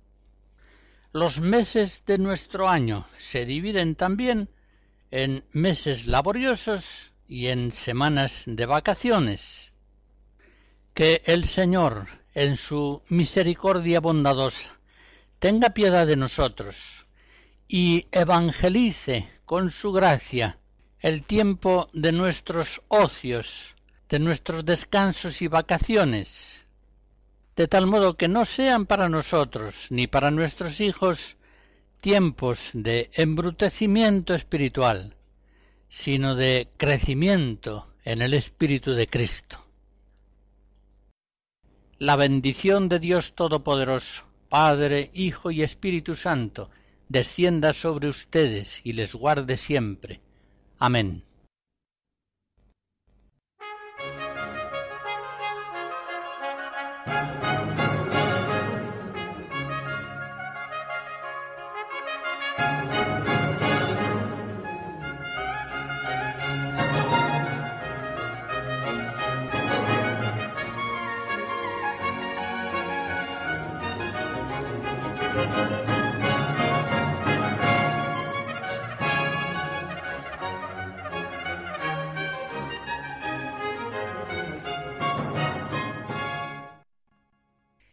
Los 1.12 1.40
meses 1.40 2.04
de 2.06 2.16
nuestro 2.18 2.68
año 2.68 3.04
se 3.18 3.44
dividen 3.44 3.96
también 3.96 4.48
en 5.10 5.42
meses 5.50 6.06
laboriosos 6.06 7.10
y 7.26 7.48
en 7.48 7.72
semanas 7.72 8.44
de 8.46 8.66
vacaciones. 8.66 9.72
Que 10.94 11.22
el 11.26 11.44
Señor, 11.44 12.06
en 12.34 12.56
su 12.56 13.02
misericordia 13.08 13.98
bondadosa, 13.98 14.79
tenga 15.40 15.70
piedad 15.70 16.06
de 16.06 16.16
nosotros 16.16 17.06
y 17.66 18.06
evangelice 18.12 19.28
con 19.46 19.70
su 19.70 19.90
gracia 19.90 20.58
el 21.00 21.24
tiempo 21.24 21.88
de 21.94 22.12
nuestros 22.12 22.82
ocios, 22.88 23.74
de 24.10 24.18
nuestros 24.18 24.66
descansos 24.66 25.40
y 25.40 25.48
vacaciones, 25.48 26.66
de 27.56 27.66
tal 27.68 27.86
modo 27.86 28.18
que 28.18 28.28
no 28.28 28.44
sean 28.44 28.84
para 28.84 29.08
nosotros 29.08 29.86
ni 29.88 30.06
para 30.06 30.30
nuestros 30.30 30.78
hijos 30.80 31.38
tiempos 32.02 32.70
de 32.74 33.10
embrutecimiento 33.14 34.34
espiritual, 34.34 35.16
sino 35.88 36.34
de 36.34 36.68
crecimiento 36.76 37.94
en 38.04 38.20
el 38.20 38.34
Espíritu 38.34 38.92
de 38.92 39.06
Cristo. 39.06 39.64
La 41.98 42.16
bendición 42.16 42.90
de 42.90 42.98
Dios 42.98 43.34
Todopoderoso, 43.34 44.29
Padre, 44.50 45.12
Hijo 45.14 45.52
y 45.52 45.62
Espíritu 45.62 46.16
Santo, 46.16 46.70
descienda 47.08 47.72
sobre 47.72 48.08
ustedes 48.08 48.80
y 48.82 48.94
les 48.94 49.14
guarde 49.14 49.56
siempre. 49.56 50.20
Amén. 50.76 51.22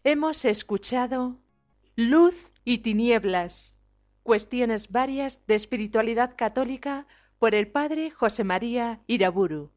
Hemos 0.10 0.45
escuchado 0.45 1.38
Luz 1.97 2.53
y 2.64 2.78
Tinieblas, 2.78 3.78
cuestiones 4.24 4.89
varias 4.89 5.45
de 5.47 5.55
espiritualidad 5.55 6.34
católica 6.38 7.05
por 7.39 7.53
el 7.53 7.68
padre 7.68 8.10
José 8.12 8.45
María 8.45 9.01
Iraburu. 9.08 9.70